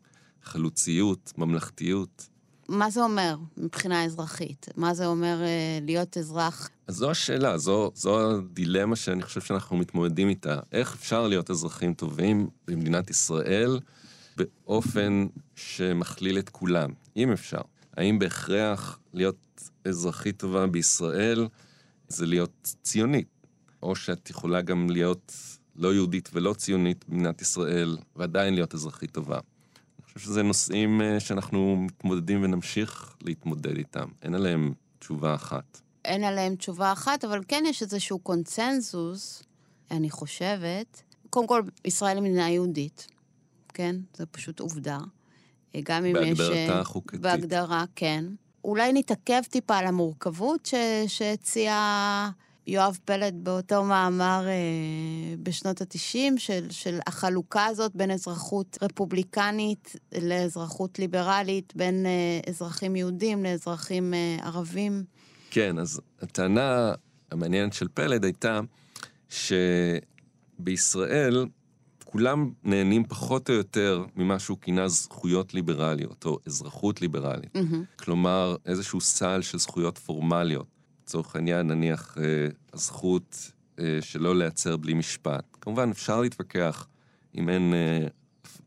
[0.43, 2.30] חלוציות, ממלכתיות.
[2.71, 4.67] מה זה אומר מבחינה אזרחית?
[4.77, 6.71] מה זה אומר אה, להיות אזרח?
[6.87, 10.59] אז זו השאלה, זו, זו הדילמה שאני חושב שאנחנו מתמודדים איתה.
[10.73, 13.81] איך אפשר להיות אזרחים טובים במדינת ישראל
[14.37, 17.61] באופן שמכליל את כולם, אם אפשר?
[17.97, 21.49] האם בהכרח להיות אזרחית טובה בישראל
[22.09, 23.47] זה להיות ציונית,
[23.83, 25.33] או שאת יכולה גם להיות
[25.77, 29.39] לא יהודית ולא ציונית במדינת ישראל, ועדיין להיות אזרחית טובה.
[30.15, 34.09] חושב שזה נושאים אה, שאנחנו מתמודדים ונמשיך להתמודד איתם.
[34.23, 35.81] אין עליהם תשובה אחת.
[36.05, 39.43] אין עליהם תשובה אחת, אבל כן יש איזשהו קונצנזוס,
[39.91, 41.03] אני חושבת.
[41.31, 43.07] קודם כל, ישראל היא מדינה יהודית,
[43.69, 43.97] כן?
[44.17, 44.99] זו פשוט עובדה.
[45.83, 46.39] גם אם יש...
[46.39, 47.21] בהגדרתה אה, החוקתית.
[47.21, 48.25] בהגדרה, כן.
[48.65, 50.75] אולי נתעכב טיפה על המורכבות ש...
[52.71, 54.53] יואב פלד באותו מאמר אה,
[55.43, 63.45] בשנות ה-90, של, של החלוקה הזאת בין אזרחות רפובליקנית לאזרחות ליברלית, בין אה, אזרחים יהודים
[63.45, 65.05] לאזרחים אה, ערבים.
[65.51, 66.93] כן, אז הטענה
[67.31, 68.61] המעניינת של פלד הייתה
[70.59, 71.47] שבישראל
[72.05, 77.57] כולם נהנים פחות או יותר ממה שהוא כינה זכויות ליברליות, או אזרחות ליברלית.
[77.57, 78.03] Mm-hmm.
[78.05, 80.80] כלומר, איזשהו סל של זכויות פורמליות.
[81.11, 85.45] לצורך העניין, נניח, אה, הזכות אה, שלא להיעצר בלי משפט.
[85.61, 86.87] כמובן, אפשר להתווכח
[87.35, 88.07] אם אין אה,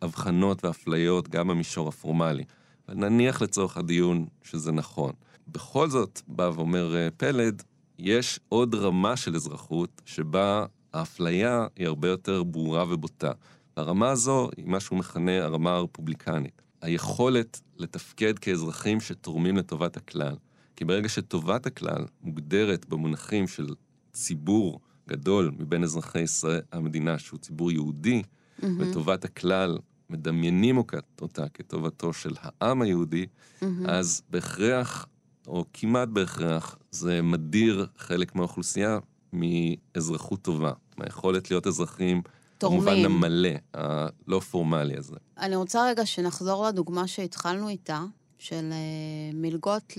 [0.02, 2.44] הבחנות ואפליות גם במישור הפורמלי.
[2.88, 5.12] אבל נניח לצורך הדיון שזה נכון.
[5.48, 7.64] בכל זאת, בא ואומר אה, פלד,
[8.00, 13.32] יש עוד רמה של אזרחות שבה האפליה היא הרבה יותר ברורה ובוטה.
[13.78, 16.62] הרמה הזו היא מה שהוא מכנה הרמה הרפובליקנית.
[16.82, 20.36] היכולת לתפקד כאזרחים שתורמים לטובת הכלל.
[20.84, 23.68] כי ברגע שטובת הכלל מוגדרת במונחים של
[24.14, 28.66] ציבור גדול מבין אזרחי ישראל, המדינה, שהוא ציבור יהודי, mm-hmm.
[28.80, 29.78] וטובת הכלל
[30.10, 30.78] מדמיינים
[31.22, 33.66] אותה כטובתו של העם היהודי, mm-hmm.
[33.88, 35.08] אז בהכרח,
[35.48, 39.00] או כמעט בהכרח, זה מדיר חלק מהאוכלוסייה
[39.34, 42.22] מאזרחות טובה, מהיכולת להיות אזרחים
[42.58, 42.82] תורמים.
[42.82, 45.16] במובן המלא, הלא פורמלי הזה.
[45.38, 48.04] אני רוצה רגע שנחזור לדוגמה שהתחלנו איתה,
[48.44, 49.94] של uh, מלגות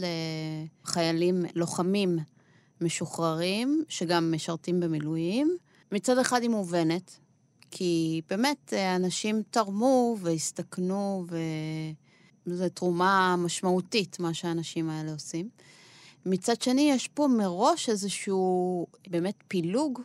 [0.85, 2.19] לחיילים, לוחמים
[2.81, 5.57] משוחררים, שגם משרתים במילואים.
[5.93, 7.19] מצד אחד היא מובנת,
[7.71, 11.27] כי באמת אה, אנשים תרמו והסתכנו,
[12.47, 15.49] וזו תרומה משמעותית, מה שהאנשים האלה עושים.
[16.27, 20.01] מצד שני, יש פה מראש איזשהו באמת פילוג,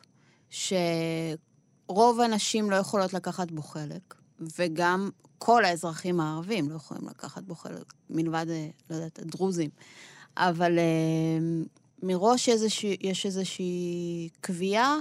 [0.50, 4.16] שרוב הנשים לא יכולות לקחת בו חלק,
[4.58, 9.70] וגם כל האזרחים הערבים לא יכולים לקחת בו חלק, מלבד, אה, לא יודעת, הדרוזים.
[10.38, 11.64] אבל אה,
[12.04, 14.98] מראש איזושה, יש איזושהי קביעה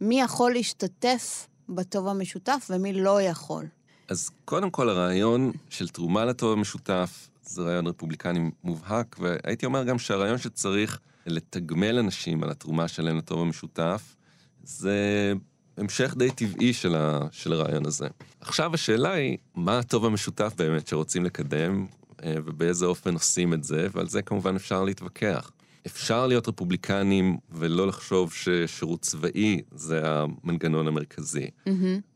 [0.00, 3.66] מי יכול להשתתף בטוב המשותף ומי לא יכול.
[4.08, 9.98] אז קודם כל, הרעיון של תרומה לטוב המשותף זה רעיון רפובליקני מובהק, והייתי אומר גם
[9.98, 14.16] שהרעיון שצריך לתגמל אנשים על התרומה שלהם לטוב המשותף,
[14.64, 15.32] זה
[15.80, 18.08] המשך די טבעי של, ה, של הרעיון הזה.
[18.40, 21.86] עכשיו השאלה היא, מה הטוב המשותף באמת שרוצים לקדם,
[22.24, 25.50] אה, ובאיזה אופן עושים את זה, ועל זה כמובן אפשר להתווכח.
[25.86, 31.70] אפשר להיות רפובליקנים ולא לחשוב ששירות צבאי זה המנגנון המרכזי, mm-hmm.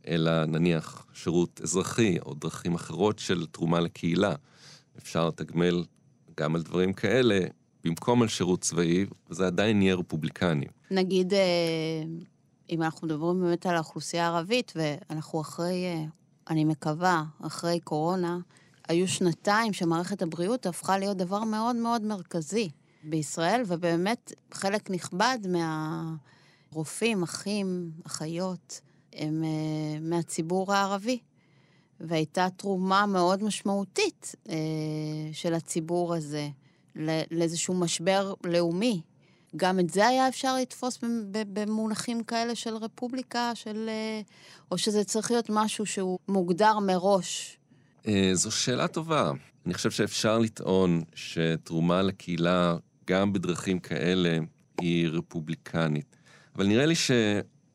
[0.09, 4.35] אלא נניח שירות אזרחי או דרכים אחרות של תרומה לקהילה.
[4.98, 5.85] אפשר לתגמל
[6.40, 7.40] גם על דברים כאלה
[7.85, 10.66] במקום על שירות צבאי, וזה עדיין יהיה רפובליקני.
[10.90, 12.03] נגיד, אה,
[12.70, 16.05] אם אנחנו מדברים באמת על האוכלוסייה הערבית, ואנחנו אחרי, אה,
[16.50, 18.38] אני מקווה, אחרי קורונה,
[18.88, 22.70] היו שנתיים שמערכת הבריאות הפכה להיות דבר מאוד מאוד מרכזי.
[23.05, 25.38] בישראל, ובאמת חלק נכבד
[26.72, 28.81] מהרופאים, אחים, אחיות,
[29.12, 31.18] הם uh, מהציבור הערבי.
[32.00, 34.50] והייתה תרומה מאוד משמעותית uh,
[35.33, 36.48] של הציבור הזה
[37.31, 39.03] לאיזשהו משבר לאומי.
[39.57, 40.99] גם את זה היה אפשר לתפוס
[41.31, 43.90] במונחים כאלה של רפובליקה, של...
[43.90, 44.25] Uh,
[44.71, 47.59] או שזה צריך להיות משהו שהוא מוגדר מראש?
[48.33, 49.33] זו שאלה טובה.
[49.67, 54.38] אני חושב שאפשר לטעון שתרומה לקהילה גם בדרכים כאלה
[54.81, 56.17] היא רפובליקנית.
[56.57, 56.95] אבל נראה לי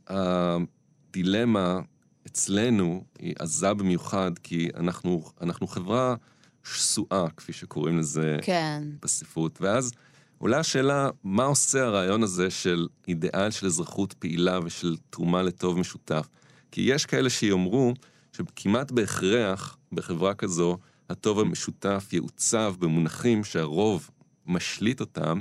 [0.10, 1.80] שהדילמה
[2.28, 6.16] אצלנו היא עזה במיוחד, כי אנחנו, אנחנו חברה
[6.64, 8.84] שסועה, כפי שקוראים לזה כן.
[9.02, 9.62] בספרות.
[9.62, 9.92] ואז
[10.40, 16.28] עולה השאלה, מה עושה הרעיון הזה של אידיאל של אזרחות פעילה ושל תרומה לטוב משותף?
[16.72, 17.94] כי יש כאלה שיאמרו
[18.34, 20.78] שכמעט בהכרח בחברה כזו,
[21.10, 24.10] הטוב המשותף יעוצב במונחים שהרוב
[24.48, 25.40] משליט אותם,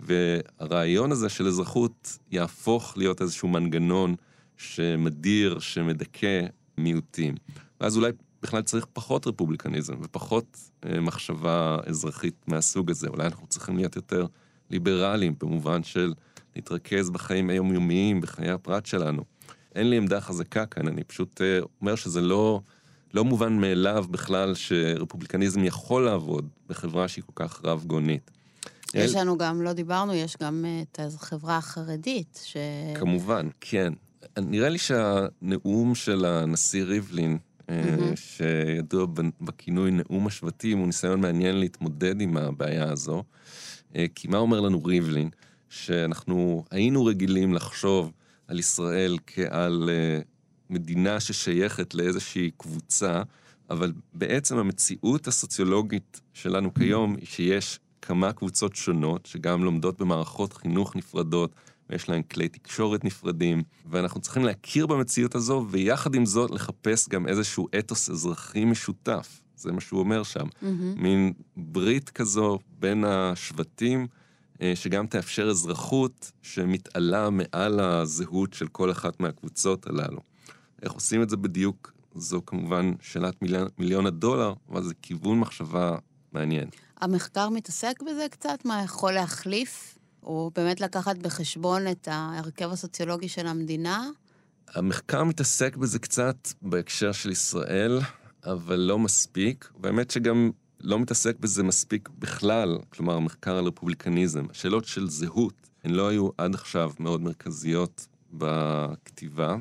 [0.00, 4.14] והרעיון הזה של אזרחות יהפוך להיות איזשהו מנגנון
[4.56, 6.46] שמדיר, שמדכא
[6.78, 7.34] מיעוטים.
[7.80, 13.08] ואז אולי בכלל צריך פחות רפובליקניזם ופחות אה, מחשבה אזרחית מהסוג הזה.
[13.08, 14.26] אולי אנחנו צריכים להיות יותר
[14.70, 16.12] ליברליים, במובן של
[16.56, 19.24] להתרכז בחיים היומיומיים, בחיי הפרט שלנו.
[19.74, 22.60] אין לי עמדה חזקה כאן, אני פשוט אה, אומר שזה לא,
[23.14, 28.30] לא מובן מאליו בכלל שרפובליקניזם יכול לעבוד בחברה שהיא כל כך רב-גונית.
[28.94, 32.56] יש לנו גם, לא דיברנו, יש גם אה, את החברה החרדית, ש...
[32.94, 33.92] כמובן, כן.
[34.38, 37.38] נראה לי שהנאום של הנשיא ריבלין,
[37.70, 38.16] mm-hmm.
[38.16, 39.06] שידוע
[39.40, 43.22] בכינוי נאום השבטים, הוא ניסיון מעניין להתמודד עם הבעיה הזו.
[43.96, 45.30] אה, כי מה אומר לנו ריבלין?
[45.68, 48.12] שאנחנו היינו רגילים לחשוב
[48.48, 49.90] על ישראל כעל
[50.70, 53.22] מדינה ששייכת לאיזושהי קבוצה,
[53.70, 60.96] אבל בעצם המציאות הסוציולוגית שלנו כיום היא שיש כמה קבוצות שונות, שגם לומדות במערכות חינוך
[60.96, 61.54] נפרדות,
[61.90, 67.28] ויש להן כלי תקשורת נפרדים, ואנחנו צריכים להכיר במציאות הזו, ויחד עם זאת לחפש גם
[67.28, 69.42] איזשהו אתוס אזרחי משותף.
[69.56, 70.46] זה מה שהוא אומר שם.
[70.46, 70.66] Mm-hmm.
[70.96, 74.06] מין ברית כזו בין השבטים,
[74.62, 80.20] אה, שגם תאפשר אזרחות שמתעלה מעל הזהות של כל אחת מהקבוצות הללו.
[80.82, 85.96] איך עושים את זה בדיוק, זו כמובן שאלת מיליון, מיליון הדולר, אבל זה כיוון מחשבה
[86.32, 86.68] מעניין.
[87.00, 88.64] המחקר מתעסק בזה קצת?
[88.64, 89.98] מה יכול להחליף?
[90.22, 94.08] או באמת לקחת בחשבון את ההרכב הסוציולוגי של המדינה?
[94.74, 98.00] המחקר מתעסק בזה קצת בהקשר של ישראל,
[98.44, 99.70] אבל לא מספיק.
[99.82, 104.44] והאמת שגם לא מתעסק בזה מספיק בכלל, כלומר, המחקר על רפובליקניזם.
[104.50, 109.56] השאלות של זהות, הן לא היו עד עכשיו מאוד מרכזיות בכתיבה.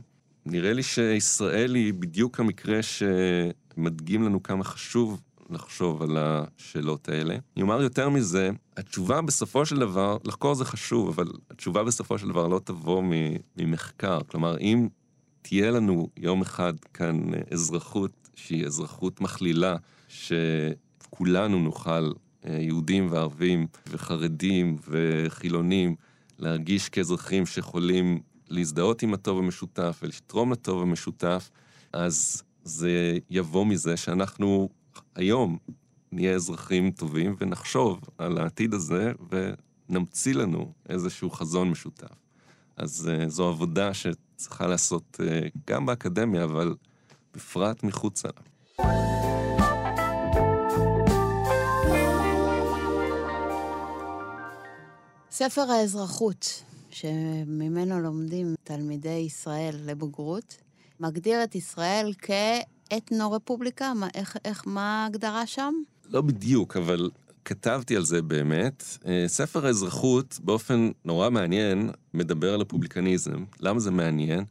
[0.45, 7.34] נראה לי שישראל היא בדיוק המקרה שמדגים לנו כמה חשוב לחשוב על השאלות האלה.
[7.56, 12.28] אני אומר יותר מזה, התשובה בסופו של דבר, לחקור זה חשוב, אבל התשובה בסופו של
[12.28, 13.04] דבר לא תבוא
[13.58, 14.20] ממחקר.
[14.28, 14.88] כלומר, אם
[15.42, 19.76] תהיה לנו יום אחד כאן אזרחות שהיא אזרחות מכלילה,
[20.08, 22.12] שכולנו נוכל,
[22.46, 25.96] אה, יהודים וערבים וחרדים וחילונים,
[26.40, 31.50] להרגיש כאזרחים שיכולים להזדהות עם הטוב המשותף ולתרום לטוב המשותף,
[31.94, 34.70] אז זה יבוא מזה שאנחנו
[35.20, 35.58] היום
[36.12, 39.12] נהיה אזרחים טובים ונחשוב על העתיד הזה
[39.90, 42.16] ונמציא לנו איזשהו חזון משותף.
[42.78, 46.76] אז uh, זו עבודה שצריכה לעשות uh, גם באקדמיה, אבל
[47.34, 48.44] בפרט מחוצה לה.
[55.32, 60.58] ספר האזרחות, שממנו לומדים תלמידי ישראל לבגרות,
[61.00, 62.14] מגדיר את ישראל
[62.89, 63.93] כאתנו-רפובליקה?
[63.93, 65.73] מה, איך, איך, מה ההגדרה שם?
[66.10, 67.10] לא בדיוק, אבל
[67.45, 68.84] כתבתי על זה באמת.
[69.06, 73.43] אה, ספר האזרחות, באופן נורא מעניין, מדבר על רפובליקניזם.
[73.60, 74.43] למה זה מעניין?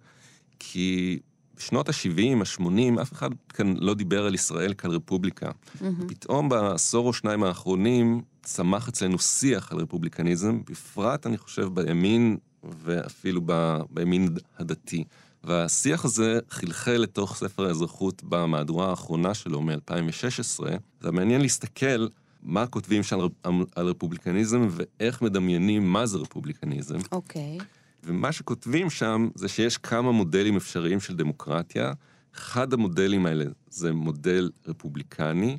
[0.59, 1.19] כי
[1.57, 5.51] בשנות ה-70, ה-80, אף אחד כאן לא דיבר על ישראל כעל רפובליקה.
[5.51, 5.85] Mm-hmm.
[6.09, 12.37] פתאום בעשור או שניים האחרונים צמח אצלנו שיח על רפובליקניזם, בפרט, אני חושב, בימין
[12.85, 15.05] ואפילו ב, בימין הדתי.
[15.49, 20.65] והשיח הזה חלחל לתוך ספר האזרחות במהדורה האחרונה שלו מ-2016.
[21.01, 22.07] זה מעניין להסתכל
[22.43, 23.19] מה כותבים שם
[23.77, 26.99] על, רפובליקניזם ואיך מדמיינים מה זה רפובליקניזם.
[27.13, 27.59] אוקיי.
[27.61, 27.65] Okay.
[28.05, 31.93] ומה שכותבים שם זה שיש כמה מודלים אפשריים של דמוקרטיה.
[32.35, 35.59] אחד המודלים האלה זה מודל רפובליקני,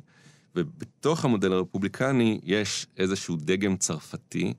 [0.56, 4.54] ובתוך המודל הרפובליקני יש איזשהו דגם צרפתי,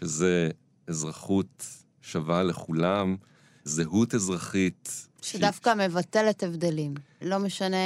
[0.00, 0.48] שזה
[0.86, 1.66] אזרחות
[2.02, 3.16] שווה לכולם,
[3.64, 5.06] זהות אזרחית.
[5.22, 5.78] שדווקא ש...
[5.78, 6.94] מבטלת הבדלים.
[7.22, 7.76] לא משנה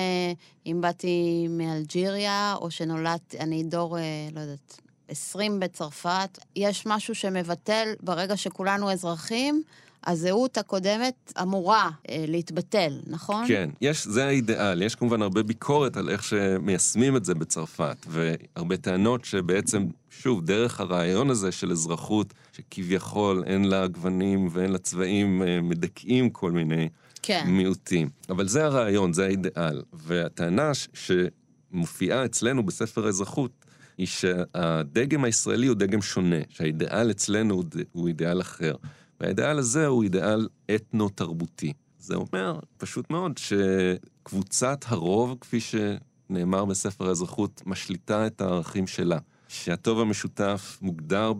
[0.67, 7.95] אם באתי מאלג'יריה, או שנולדתי, אני דור, אה, לא יודעת, 20 בצרפת, יש משהו שמבטל,
[8.01, 9.63] ברגע שכולנו אזרחים,
[10.09, 13.45] הזהות הקודמת אמורה אה, להתבטל, נכון?
[13.49, 14.83] כן, יש, זה האידיאל.
[14.83, 20.81] יש כמובן הרבה ביקורת על איך שמיישמים את זה בצרפת, והרבה טענות שבעצם, שוב, דרך
[20.81, 26.89] הרעיון הזה של אזרחות, שכביכול אין לה גוונים ואין לה צבעים, אה, מדכאים כל מיני
[27.23, 27.45] כן.
[27.47, 28.09] מיעוטים.
[28.29, 29.83] אבל זה הרעיון, זה האידיאל.
[29.93, 33.51] והטענה שמופיעה אצלנו בספר האזרחות,
[33.99, 38.75] היא שהדגם הישראלי הוא דגם שונה, שהאידיאל אצלנו הוא אידיאל אחר.
[39.21, 41.73] והאידיאל הזה הוא אידיאל אתנו-תרבותי.
[41.99, 49.19] זה אומר, פשוט מאוד, שקבוצת הרוב, כפי שנאמר בספר האזרחות, משליטה את הערכים שלה.
[49.49, 51.33] שהטוב המשותף מוגדר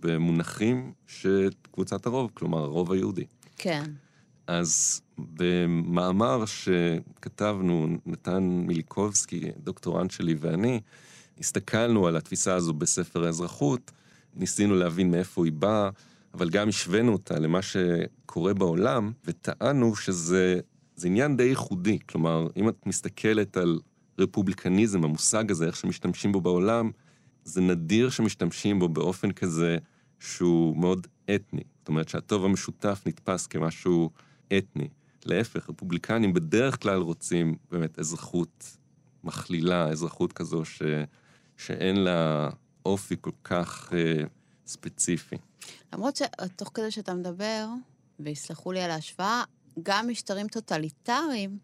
[0.00, 3.24] במונחים של קבוצת הרוב, כלומר הרוב היהודי.
[3.56, 3.84] כן.
[4.46, 10.80] אז במאמר שכתבנו, נתן מיליקובסקי, דוקטורנט שלי ואני,
[11.38, 13.90] הסתכלנו על התפיסה הזו בספר האזרחות,
[14.36, 15.90] ניסינו להבין מאיפה היא באה,
[16.34, 20.60] אבל גם השווינו אותה למה שקורה בעולם, וטענו שזה
[21.04, 21.98] עניין די ייחודי.
[22.08, 23.80] כלומר, אם את מסתכלת על
[24.18, 26.90] רפובליקניזם, המושג הזה, איך שמשתמשים בו בעולם,
[27.44, 29.76] זה נדיר שמשתמשים בו באופן כזה
[30.18, 31.62] שהוא מאוד אתני.
[31.78, 34.10] זאת אומרת שהטוב המשותף נתפס כמשהו
[34.58, 34.88] אתני.
[35.24, 38.76] להפך, רפובליקנים בדרך כלל רוצים באמת אזרחות
[39.24, 40.82] מכלילה, אזרחות כזו ש...
[41.56, 42.50] שאין לה
[42.86, 44.22] אופי כל כך אה,
[44.66, 45.36] ספציפי.
[45.92, 47.66] למרות שתוך כדי שאתה מדבר,
[48.20, 49.44] ויסלחו לי על ההשוואה,
[49.82, 51.58] גם משטרים טוטליטריים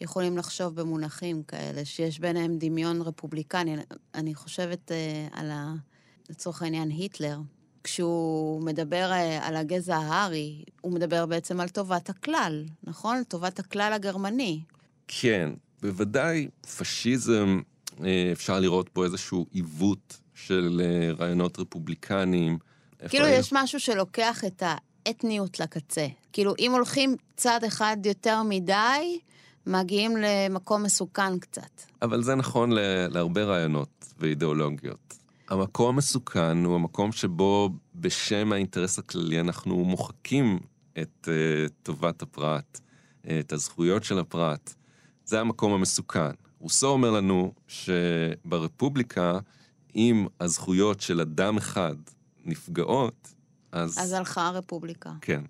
[0.00, 3.76] יכולים לחשוב במונחים כאלה, שיש ביניהם דמיון רפובליקני.
[4.14, 5.74] אני חושבת אה, על, ה,
[6.30, 7.38] לצורך העניין, היטלר.
[7.84, 13.22] כשהוא מדבר אה, על הגזע הארי, הוא מדבר בעצם על טובת הכלל, נכון?
[13.28, 14.60] טובת הכלל הגרמני.
[15.08, 15.50] כן,
[15.82, 16.48] בוודאי
[16.78, 17.60] פשיזם,
[18.04, 22.58] אה, אפשר לראות פה איזשהו עיוות של אה, רעיונות רפובליקניים.
[23.08, 26.06] כאילו יש משהו שלוקח את האתניות לקצה.
[26.32, 29.18] כאילו, אם הולכים צעד אחד יותר מדי,
[29.66, 31.82] מגיעים למקום מסוכן קצת.
[32.02, 32.70] אבל זה נכון
[33.10, 35.14] להרבה רעיונות ואידיאולוגיות.
[35.48, 40.58] המקום המסוכן הוא המקום שבו בשם האינטרס הכללי אנחנו מוחקים
[40.98, 42.80] את uh, טובת הפרט,
[43.40, 44.74] את הזכויות של הפרט.
[45.24, 46.30] זה המקום המסוכן.
[46.60, 49.38] רוסו אומר לנו שברפובליקה,
[49.96, 51.94] אם הזכויות של אדם אחד
[52.44, 53.34] נפגעות,
[53.72, 53.98] אז...
[53.98, 55.12] אז הלכה הרפובליקה.
[55.20, 55.42] כן.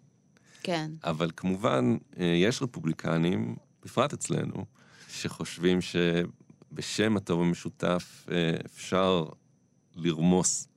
[0.62, 0.90] כן.
[1.04, 4.64] אבל כמובן, אה, יש רפובליקנים, בפרט אצלנו,
[5.08, 9.26] שחושבים שבשם הטוב המשותף אה, אפשר
[9.94, 10.68] לרמוס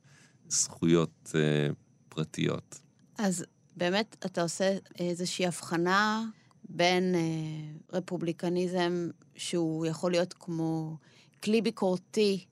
[0.49, 1.69] זכויות אה,
[2.09, 2.81] פרטיות.
[3.17, 3.45] אז
[3.77, 6.25] באמת אתה עושה איזושהי הבחנה
[6.69, 7.15] בין
[7.93, 10.97] רפובליקניזם שהוא יכול להיות כמו
[11.43, 12.45] כלי ביקורתי,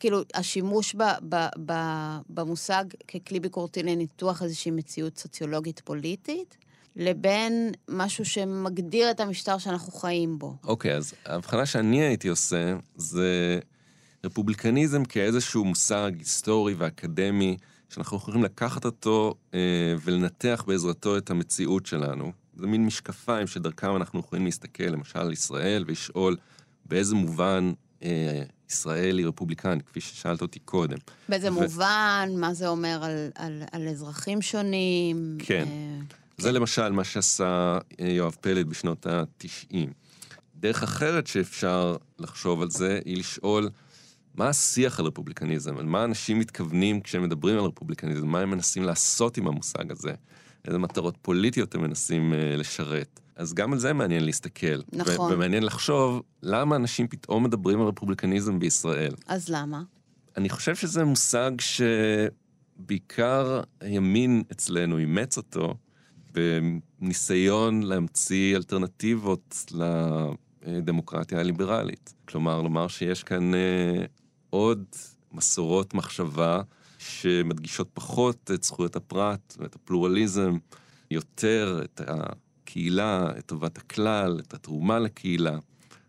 [0.00, 1.36] כאילו השימוש ב, ב,
[1.66, 1.72] ב,
[2.28, 6.56] במושג ככלי ביקורתי לניתוח איזושהי מציאות סוציולוגית פוליטית,
[6.96, 10.54] לבין משהו שמגדיר את המשטר שאנחנו חיים בו.
[10.64, 13.58] אוקיי, okay, אז ההבחנה שאני הייתי עושה זה
[14.24, 17.56] רפובליקניזם כאיזשהו מושג היסטורי ואקדמי,
[17.88, 22.32] שאנחנו יכולים לקחת אותו אה, ולנתח בעזרתו את המציאות שלנו.
[22.56, 26.36] זה מין משקפיים שדרכם אנחנו יכולים להסתכל, למשל על ישראל, ולשאול
[26.86, 27.72] באיזה מובן
[28.02, 30.96] אה, ישראל היא רפובליקנית, כפי ששאלת אותי קודם.
[31.28, 31.54] באיזה ו...
[31.54, 35.38] מובן, מה זה אומר על, על, על אזרחים שונים.
[35.38, 35.64] כן.
[35.68, 35.98] אה,
[36.38, 36.54] זה כן.
[36.54, 39.76] למשל מה שעשה אה, יואב פלד בשנות ה-90.
[40.56, 43.70] דרך אחרת שאפשר לחשוב על זה, היא לשאול
[44.34, 48.82] מה השיח על רפובליקניזם, על מה אנשים מתכוונים כשהם מדברים על רפובליקניזם, מה הם מנסים
[48.82, 50.14] לעשות עם המושג הזה,
[50.64, 53.20] איזה מטרות פוליטיות הם מנסים uh, לשרת.
[53.38, 54.80] אז גם על זה מעניין להסתכל.
[54.92, 55.32] נכון.
[55.32, 59.14] ומעניין לחשוב למה אנשים פתאום מדברים על רפובליקניזם בישראל.
[59.26, 59.82] אז למה?
[60.36, 61.50] אני חושב שזה מושג
[62.78, 65.74] שבעיקר הימין אצלנו אימץ אותו,
[66.32, 69.72] בניסיון להמציא אלטרנטיבות
[70.64, 72.14] לדמוקרטיה הליברלית.
[72.28, 74.04] כלומר, לומר שיש כאן אה,
[74.50, 74.84] עוד
[75.32, 76.62] מסורות מחשבה
[76.98, 80.56] שמדגישות פחות את זכויות הפרט ואת הפלורליזם,
[81.10, 82.00] יותר את
[82.68, 85.58] הקהילה, את טובת הכלל, את התרומה לקהילה.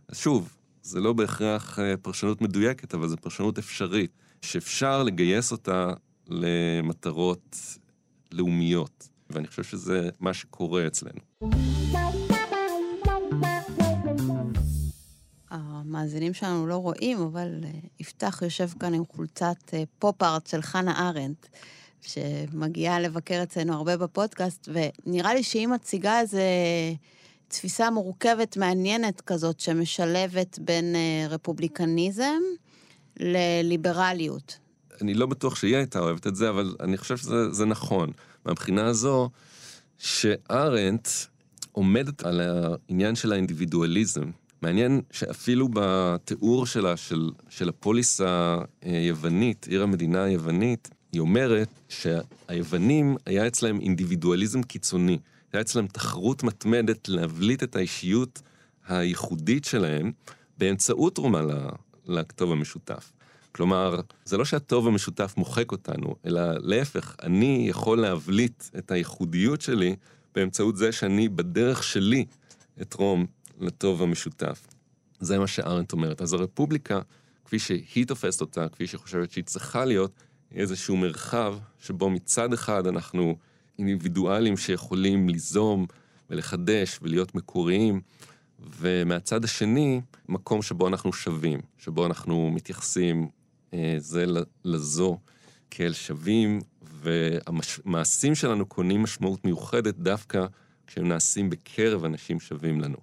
[0.08, 5.94] אז שוב, זה לא בהכרח אה, פרשנות מדויקת, אבל זו פרשנות אפשרית, שאפשר לגייס אותה
[6.28, 7.58] למטרות
[8.32, 9.10] לאומיות.
[9.30, 11.20] ואני חושב שזה מה שקורה אצלנו.
[15.50, 21.10] המאזינים שלנו לא רואים, אבל אה, יפתח יושב כאן עם חולצת אה, פופ-ארט של חנה
[21.10, 21.48] ארנדט,
[22.02, 26.44] שמגיעה לבקר אצלנו הרבה בפודקאסט, ונראה לי שהיא מציגה איזה
[27.48, 32.42] תפיסה מורכבת, מעניינת כזאת, שמשלבת בין אה, רפובליקניזם
[33.20, 34.58] לליברליות.
[35.02, 38.12] אני לא בטוח שהיא הייתה אוהבת את זה, אבל אני חושב שזה נכון.
[38.46, 39.30] מהבחינה הזו,
[39.98, 41.08] שארנט
[41.72, 44.32] עומדת על העניין של האינדיבידואליזם.
[44.62, 48.22] מעניין שאפילו בתיאור שלה, של, של הפוליס
[48.82, 55.20] היוונית, עיר המדינה היוונית, היא אומרת שהיוונים היה אצלהם אינדיבידואליזם קיצוני.
[55.54, 58.42] היה אצלהם תחרות מתמדת להבליט את האישיות
[58.88, 60.12] הייחודית שלהם
[60.58, 61.42] באמצעות תרומה
[62.06, 63.12] לכתוב המשותף.
[63.52, 69.96] כלומר, זה לא שהטוב המשותף מוחק אותנו, אלא להפך, אני יכול להבליט את הייחודיות שלי
[70.36, 72.26] באמצעות זה שאני בדרך שלי
[72.82, 73.26] אתרום
[73.60, 74.68] לטוב המשותף.
[75.20, 76.22] זה מה שארנט אומרת.
[76.22, 77.02] אז הרפובליקה,
[77.46, 80.12] כפי שהיא תופסת אותה, כפי שהיא חושבת שהיא צריכה להיות,
[80.56, 83.36] איזשהו מרחב שבו מצד אחד אנחנו
[83.80, 85.86] אינדיבידואלים שיכולים ליזום
[86.30, 88.02] ולחדש ולהיות מקוריים,
[88.80, 93.30] ומהצד השני, מקום שבו אנחנו שווים, שבו אנחנו מתייחסים
[93.74, 94.26] אה, זה
[94.66, 95.18] לזו
[95.72, 100.46] כאל שווים, והמעשים שלנו קונים משמעות מיוחדת דווקא
[100.88, 102.98] כשהם נעשים בקרב אנשים שווים לנו.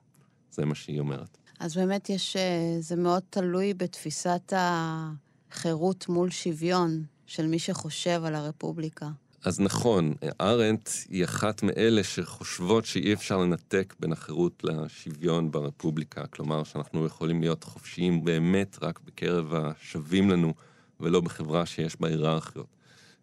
[0.50, 1.38] זה מה שהיא אומרת.
[1.60, 8.34] אז באמת יש, אה, זה מאוד תלוי בתפיסת החירות מול שוויון של מי שחושב על
[8.34, 9.08] הרפובליקה.
[9.44, 16.26] אז נכון, ארנט היא אחת מאלה שחושבות שאי אפשר לנתק בין החירות לשוויון ברפובליקה.
[16.26, 20.54] כלומר, שאנחנו יכולים להיות חופשיים באמת רק בקרב השווים לנו,
[21.00, 22.66] ולא בחברה שיש בה היררכיות.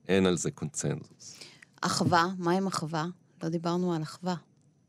[0.08, 1.40] אין על זה קונצנזוס.
[1.82, 3.06] אחווה, מה עם אחווה?
[3.44, 4.36] לא דיברנו על אחווה.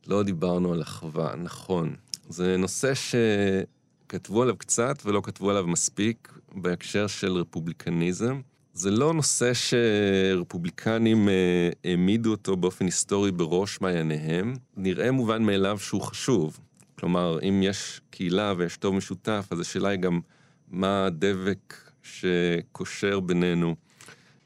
[0.06, 1.96] לא דיברנו על אחווה, נכון.
[2.28, 8.40] זה נושא שכתבו עליו קצת ולא כתבו עליו מספיק בהקשר של רפובליקניזם.
[8.74, 14.54] זה לא נושא שרפובליקנים אה, העמידו אותו באופן היסטורי בראש מעייניהם.
[14.76, 16.58] נראה מובן מאליו שהוא חשוב.
[16.98, 20.20] כלומר, אם יש קהילה ויש טוב משותף, אז השאלה היא גם
[20.68, 23.74] מה הדבק שקושר בינינו,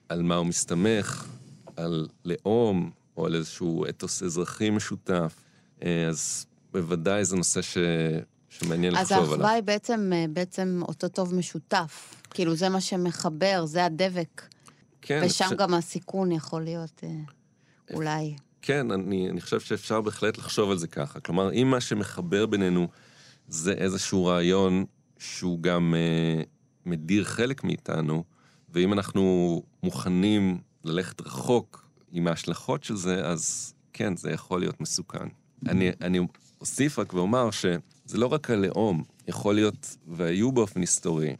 [0.08, 1.26] על מה הוא מסתמך,
[1.76, 5.34] על לאום או על איזשהו אתוס אזרחי משותף.
[5.82, 7.78] אה, אז בוודאי זה נושא ש...
[8.48, 9.24] שמעניין לחשוב עליו.
[9.24, 12.17] אז האחווה היא בעצם, אה, בעצם אותו טוב משותף.
[12.38, 14.42] כאילו, זה מה שמחבר, זה הדבק.
[15.02, 15.20] כן.
[15.24, 15.52] ושם ש...
[15.52, 17.10] גם הסיכון יכול להיות אה,
[17.94, 18.36] אולי.
[18.62, 21.20] כן, אני, אני חושב שאפשר בהחלט לחשוב על זה ככה.
[21.20, 22.88] כלומר, אם מה שמחבר בינינו
[23.48, 24.84] זה איזשהו רעיון
[25.18, 26.42] שהוא גם אה,
[26.86, 28.24] מדיר חלק מאיתנו,
[28.68, 35.28] ואם אנחנו מוכנים ללכת רחוק עם ההשלכות של זה, אז כן, זה יכול להיות מסוכן.
[35.68, 36.20] אני, אני
[36.60, 37.78] אוסיף רק ואומר שזה
[38.18, 41.36] לא רק הלאום, יכול להיות, והיו באופן היסטורי,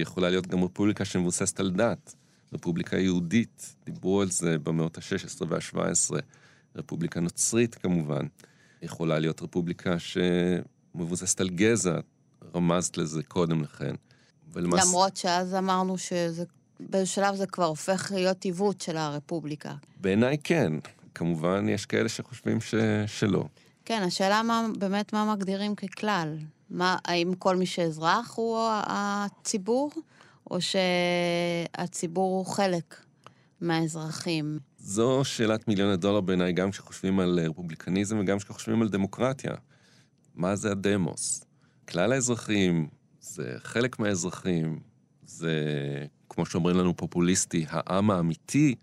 [0.00, 2.14] יכולה להיות גם רפובליקה שמבוססת על דת,
[2.52, 6.14] רפובליקה יהודית, דיברו על זה במאות ה-16 וה-17,
[6.76, 8.26] רפובליקה נוצרית כמובן,
[8.82, 11.98] יכולה להיות רפובליקה שמבוססת על גזע,
[12.54, 13.94] רמזת לזה קודם לכן.
[14.52, 14.86] ולמס...
[14.86, 16.44] למרות שאז אמרנו שזה,
[16.80, 19.74] בשלב זה כבר הופך להיות עיוות של הרפובליקה.
[20.00, 20.72] בעיניי כן.
[21.14, 22.74] כמובן, יש כאלה שחושבים ש...
[23.06, 23.44] שלא.
[23.84, 26.36] כן, השאלה מה, באמת מה מגדירים ככלל.
[26.72, 29.90] מה, האם כל מי שאזרח הוא הציבור,
[30.50, 32.96] או שהציבור הוא חלק
[33.60, 34.58] מהאזרחים?
[34.78, 39.52] זו שאלת מיליון הדולר בעיניי, גם כשחושבים על רפובליקניזם וגם כשחושבים על דמוקרטיה.
[40.34, 41.44] מה זה הדמוס?
[41.88, 42.88] כלל האזרחים,
[43.20, 44.80] זה חלק מהאזרחים,
[45.26, 45.54] זה,
[46.28, 48.74] כמו שאומרים לנו, פופוליסטי, העם האמיתי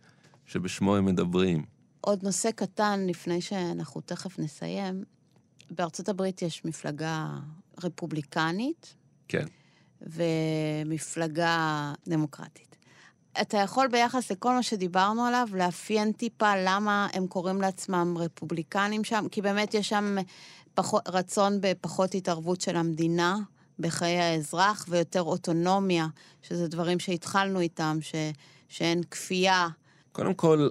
[0.45, 1.65] שבשמו הם מדברים.
[2.01, 5.03] עוד נושא קטן לפני שאנחנו תכף נסיים.
[5.71, 7.39] בארצות הברית יש מפלגה
[7.83, 8.95] רפובליקנית.
[9.27, 9.45] כן.
[10.01, 12.75] ומפלגה דמוקרטית.
[13.41, 19.25] אתה יכול ביחס לכל מה שדיברנו עליו לאפיין טיפה למה הם קוראים לעצמם רפובליקנים שם?
[19.31, 20.15] כי באמת יש שם
[20.73, 23.37] פחות, רצון בפחות התערבות של המדינה
[23.79, 26.07] בחיי האזרח ויותר אוטונומיה,
[26.41, 28.15] שזה דברים שהתחלנו איתם, ש,
[28.67, 29.67] שאין כפייה.
[30.11, 30.69] קודם כל,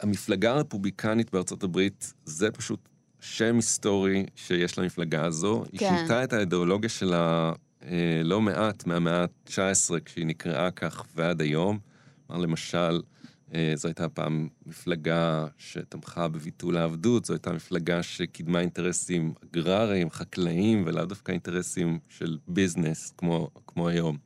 [0.00, 2.88] המפלגה הרפובליקנית בארצות הברית זה פשוט
[3.20, 5.64] שם היסטורי שיש למפלגה הזו.
[5.64, 5.86] כן.
[5.86, 7.52] היא שינתה את האידיאולוגיה שלה
[7.82, 11.78] אה, לא מעט מהמאה ה-19, כשהיא נקראה כך ועד היום.
[12.26, 13.00] כלומר, למשל,
[13.54, 20.82] אה, זו הייתה פעם מפלגה שתמכה בביטול העבדות, זו הייתה מפלגה שקידמה אינטרסים אגרריים, חקלאיים,
[20.86, 24.16] ולאו דווקא אינטרסים של ביזנס, כמו, כמו היום.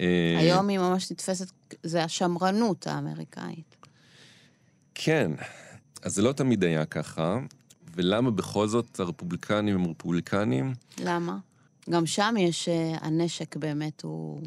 [0.00, 1.52] אה, היום היא ממש נתפסת,
[1.82, 3.76] זה השמרנות האמריקאית.
[4.94, 5.30] כן,
[6.02, 7.38] אז זה לא תמיד היה ככה,
[7.94, 10.74] ולמה בכל זאת הרפובליקנים הם רפובליקנים?
[11.04, 11.38] למה?
[11.90, 14.40] גם שם יש, אה, הנשק באמת הוא...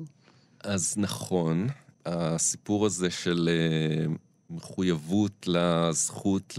[0.63, 1.67] אז נכון,
[2.05, 4.13] הסיפור הזה של אה,
[4.49, 6.53] מחויבות לזכות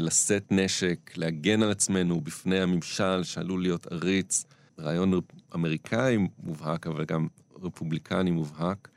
[0.00, 4.44] לשאת נשק, להגן על עצמנו בפני הממשל שעלול להיות עריץ,
[4.78, 5.12] רעיון
[5.54, 7.26] אמריקאי מובהק, אבל גם
[7.62, 8.88] רפובליקני מובהק.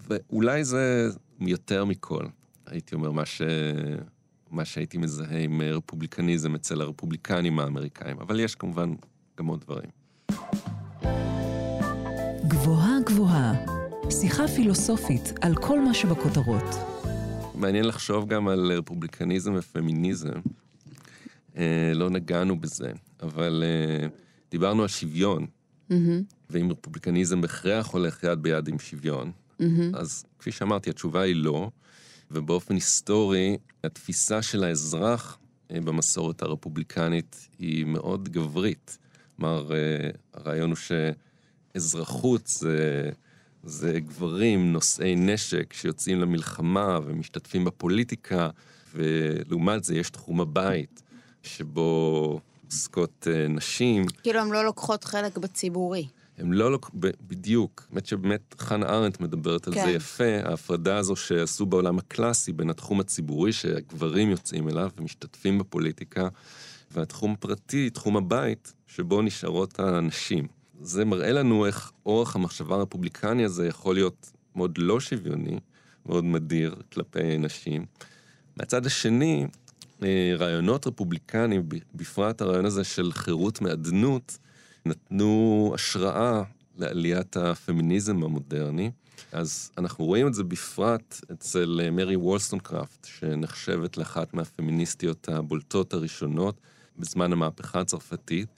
[0.00, 1.08] ואולי זה
[1.40, 2.26] יותר מכל,
[2.66, 3.42] הייתי אומר, מה, ש...
[4.50, 8.94] מה שהייתי מזהה עם רפובליקניזם אצל הרפובליקנים האמריקאים, אבל יש כמובן
[9.38, 9.90] גם עוד דברים.
[12.48, 13.64] גבוהה גבוהה,
[14.10, 16.76] שיחה פילוסופית על כל מה שבכותרות.
[17.54, 20.40] מעניין לחשוב גם על רפובליקניזם ופמיניזם.
[21.56, 22.92] אה, לא נגענו בזה,
[23.22, 24.06] אבל אה,
[24.50, 25.94] דיברנו על שוויון, mm-hmm.
[26.50, 29.64] ואם רפובליקניזם בהכרח הולך יד ביד עם שוויון, mm-hmm.
[29.94, 31.70] אז כפי שאמרתי, התשובה היא לא,
[32.30, 35.38] ובאופן היסטורי, התפיסה של האזרח
[35.70, 38.98] אה, במסורת הרפובליקנית היא מאוד גברית.
[39.36, 40.76] כלומר, אה, הרעיון הוא
[41.74, 43.10] שאזרחות זה,
[43.62, 48.50] זה גברים נושאי נשק שיוצאים למלחמה ומשתתפים בפוליטיקה,
[48.94, 51.02] ולעומת זה יש תחום הבית,
[51.42, 54.06] שבו עוסקות אה, נשים.
[54.22, 56.06] כאילו הן לא לוקחות חלק בציבורי.
[56.38, 56.94] הן לא לוקחות,
[57.26, 57.86] בדיוק.
[57.90, 59.84] האמת שבאמת חנה ארנדט מדברת על כן.
[59.84, 66.28] זה יפה, ההפרדה הזו שעשו בעולם הקלאסי בין התחום הציבורי, שגברים יוצאים אליו ומשתתפים בפוליטיקה,
[66.90, 70.46] והתחום הפרטי, תחום הבית, שבו נשארות הנשים.
[70.82, 75.58] זה מראה לנו איך אורח המחשבה הרפובליקני הזה יכול להיות מאוד לא שוויוני,
[76.06, 77.86] מאוד מדיר כלפי נשים.
[78.56, 79.46] מהצד השני,
[80.02, 84.38] אה, רעיונות רפובליקניים, בפרט הרעיון הזה של חירות מאדנות,
[84.84, 86.42] נתנו השראה
[86.76, 88.90] לעליית הפמיניזם המודרני.
[89.32, 96.60] אז אנחנו רואים את זה בפרט אצל אה, מרי וולסטונקראפט, שנחשבת לאחת מהפמיניסטיות הבולטות הראשונות
[96.98, 98.48] בזמן המהפכה הצרפתית.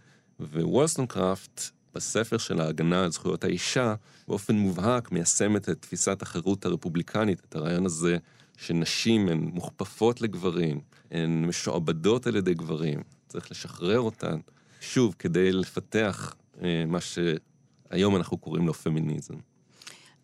[0.41, 1.61] ווולסטונקראפט,
[1.95, 3.95] בספר של ההגנה על זכויות האישה,
[4.29, 8.17] באופן מובהק מיישמת את תפיסת החירות הרפובליקנית, את הרעיון הזה
[8.57, 14.39] שנשים הן מוכפפות לגברים, הן משועבדות על ידי גברים, צריך לשחרר אותן,
[14.83, 19.35] שוב, כדי לפתח אה, מה שהיום אנחנו קוראים לו פמיניזם.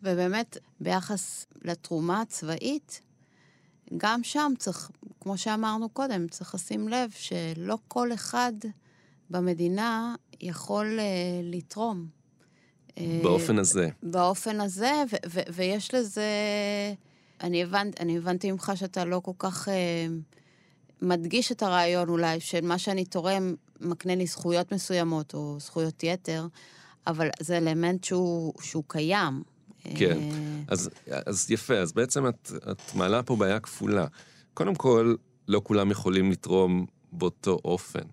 [0.03, 3.01] ובאמת, ביחס לתרומה הצבאית,
[3.97, 4.91] גם שם צריך,
[5.21, 8.53] כמו שאמרנו קודם, צריך לשים לב שלא כל אחד
[9.29, 11.01] במדינה יכול uh,
[11.55, 12.07] לתרום.
[12.97, 13.89] אה, באופן הזה.
[14.03, 16.23] באופן הזה, ו- ו- ויש לזה...
[17.41, 19.71] אני, הבנ- אני הבנתי ממך שאתה לא כל כך uh,
[21.01, 26.47] מדגיש את הרעיון אולי, של מה שאני תורם מקנה לי זכויות מסוימות, או זכויות יתר,
[27.07, 29.43] אבל זה אלמנט שהוא, שהוא קיים.
[29.95, 30.89] כן, אה, אז,
[31.25, 34.05] אז יפה, אז בעצם את, את מעלה פה בעיה כפולה.
[34.53, 35.15] קודם כל,
[35.47, 38.03] לא כולם יכולים לתרום באותו אופן.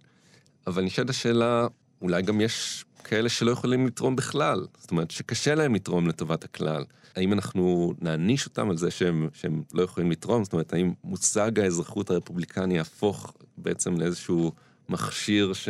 [0.67, 1.67] אבל נשאלת השאלה,
[2.03, 4.67] אולי גם יש כאלה שלא יכולים לתרום בכלל.
[4.79, 6.85] זאת אומרת, שקשה להם לתרום לטובת הכלל.
[7.17, 10.45] האם אנחנו נעניש אותם על זה שהם, שהם לא יכולים לתרום?
[10.45, 14.53] זאת אומרת, האם מושג האזרחות הרפובליקני יהפוך בעצם לאיזשהו
[14.89, 15.69] מכשיר ש...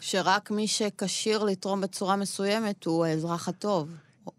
[0.00, 3.88] שרק מי שכשיר לתרום בצורה מסוימת הוא האזרח הטוב.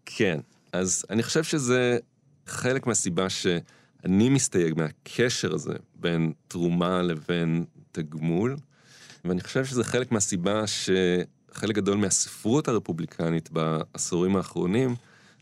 [0.06, 0.40] כן,
[0.72, 1.98] אז אני חושב שזה
[2.46, 8.56] חלק מהסיבה שאני מסתייג מהקשר הזה בין תרומה לבין תגמול,
[9.24, 14.94] ואני חושב שזה חלק מהסיבה שחלק גדול מהספרות הרפובליקנית בעשורים האחרונים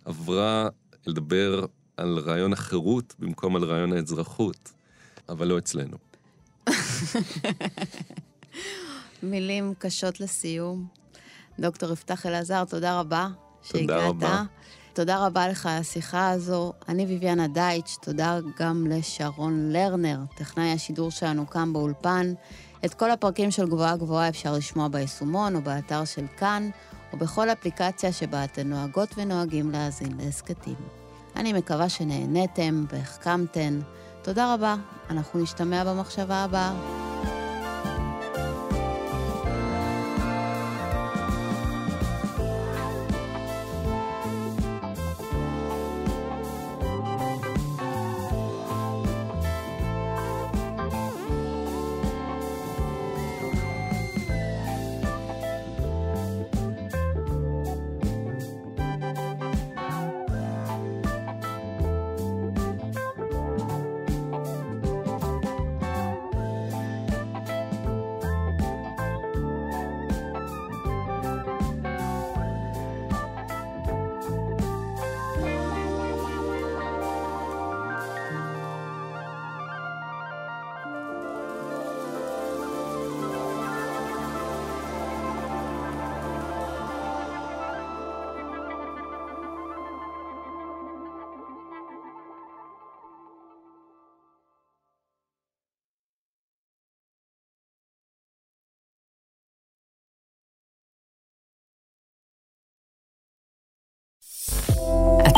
[0.05, 0.69] עברה
[1.07, 1.65] לדבר
[1.97, 4.73] על רעיון החירות במקום על רעיון האזרחות,
[5.29, 5.97] אבל לא אצלנו.
[9.23, 10.87] מילים קשות לסיום.
[11.59, 13.29] דוקטור יפתח אלעזר, תודה רבה
[13.63, 13.83] שהגעת.
[13.89, 14.43] תודה רבה.
[14.93, 16.73] תודה רבה לך על השיחה הזו.
[16.89, 22.33] אני ביביאנה דייטש, תודה גם לשרון לרנר, טכנאי השידור שלנו כאן באולפן.
[22.85, 26.71] את כל הפרקים של גבוהה גבוהה אפשר לשמוע ביישומון או באתר של כאן,
[27.13, 30.77] או בכל אפליקציה שבה אתן נוהגות ונוהגים להאזין להסכתים.
[31.37, 33.81] אני מקווה שנהניתם והחכמתן.
[34.23, 34.77] תודה רבה,
[35.11, 36.73] אנחנו נשתמע במחשבה הבאה.